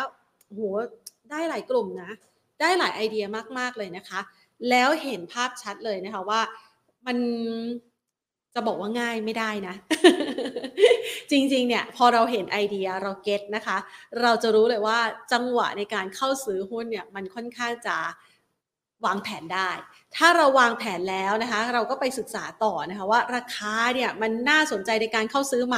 [0.47, 0.61] โอ้โห
[1.31, 2.11] ได้หลายกลุ่มนะ
[2.61, 3.25] ได้หลายไอเดีย
[3.59, 4.19] มากๆเลยนะคะ
[4.69, 6.41] แล้วเห็นภาพชัดเลยนะคะว่า
[7.07, 7.17] มัน
[8.55, 9.75] จะบอกว่าง่ายไม่ได้นะ
[11.31, 13.77] จริงๆ เนี่ยพอเราเห็นไอเดียเราเก็ตนะคะ
[14.21, 14.99] เราจะรู้เลยว่า
[15.33, 17.97] จังหวะในการเข้าซื้อหุ้นเนี่ยมันค่อนข้างจะ
[19.05, 19.69] วางแผนได้
[20.15, 25.77] ถ้าเราวางแผนแล้วนะคะ เราก็ไปศึกษาต่อนะคะว่าราคาเนี่ยมันน่าสนใจในการเข้าซื้อไหม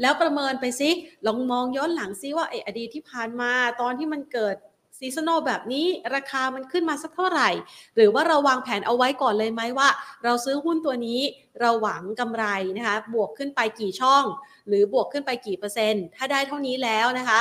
[0.00, 0.90] แล้วประเมินไปซิ
[1.26, 4.56] ลองมองย้อนหลังซิว่าไอ้อดีตที่ผ่านมาตอนที่มันเกิด
[4.98, 7.50] ซีซันอลแบบนี้ราคามันขึ้นมาสักเท่าไหร่
[7.96, 9.88] หรือว่าเราวางแผนเอาไว้ก่อนเลยไหมว่า
[10.24, 11.20] เราซื้อหุ้นตัวนี้
[11.60, 12.44] เราหวังกำไร
[12.76, 14.24] นะคะ บวกขึ้นไปกี่ช่อง
[14.68, 17.40] หรือบวกขึ้นไปกี่เปอร์เซ็นต์ ถ้าได้เท่านี้แล้วนะคะ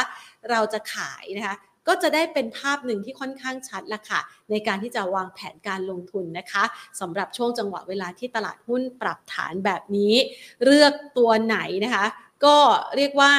[0.49, 1.55] เราจะขายนะคะ
[1.87, 4.19] ก็จะได้เป็นภาพหนึ่งที่ค่อนข้างชัดละค่ะ
[4.49, 6.63] ในการที่จะวางแผนการลงทุนนะคะ
[6.99, 10.13] สำหรับช่วงจังหวะเวลาที่ตลาดหุ้นปรับฐานแบบนี้
[10.65, 12.05] เลือกตัวไหนนะคะ
[12.45, 12.55] ก็
[12.95, 13.31] เรียกว่า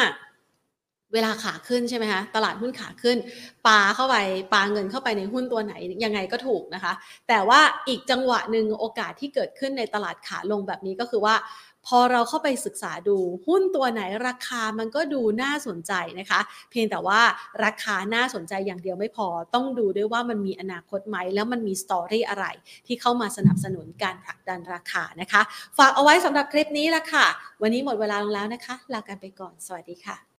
[1.14, 3.16] เวลาขาขึ้นใช่ไหมคะตลาดหุ้นขาขึ้น
[3.66, 4.16] ปาเข้าไป
[4.54, 5.74] ปาเงินเข้าไปในหุ้นตัวไหน
[6.04, 6.92] ยังไงก็ถูกนะคะ
[7.28, 11.34] แต่ว่าอีกจังหวะหนึ่งโอกาสที่เกิดขึ้นในตลาดขาลงแบบนี้ก็คือว่า
[11.86, 13.16] พอเราเข้าไปศึกษาดู
[13.46, 17.20] หุ้นตัวไหนราคามันก็ดูน่าสนใจนะคะ เพียงแต่ว่า
[17.64, 22.46] ราคาน่าสนใจอย่างเดียวไม่พอต้องดูด้วยว่ามันมีอนาคตไหมแล้วมันมีสตอรี่อะไร
[22.86, 25.42] ที่เข้ามาสนับสนุนการผลักดันราคานะคะ
[25.78, 27.26] ฝากเอาไว้สำหรับคลิปนี้ละค่ะ
[27.62, 30.28] วันนี้หมดเวลาลงแล้วนะคะ ลากันไปก่อนสวัสดีค่ะ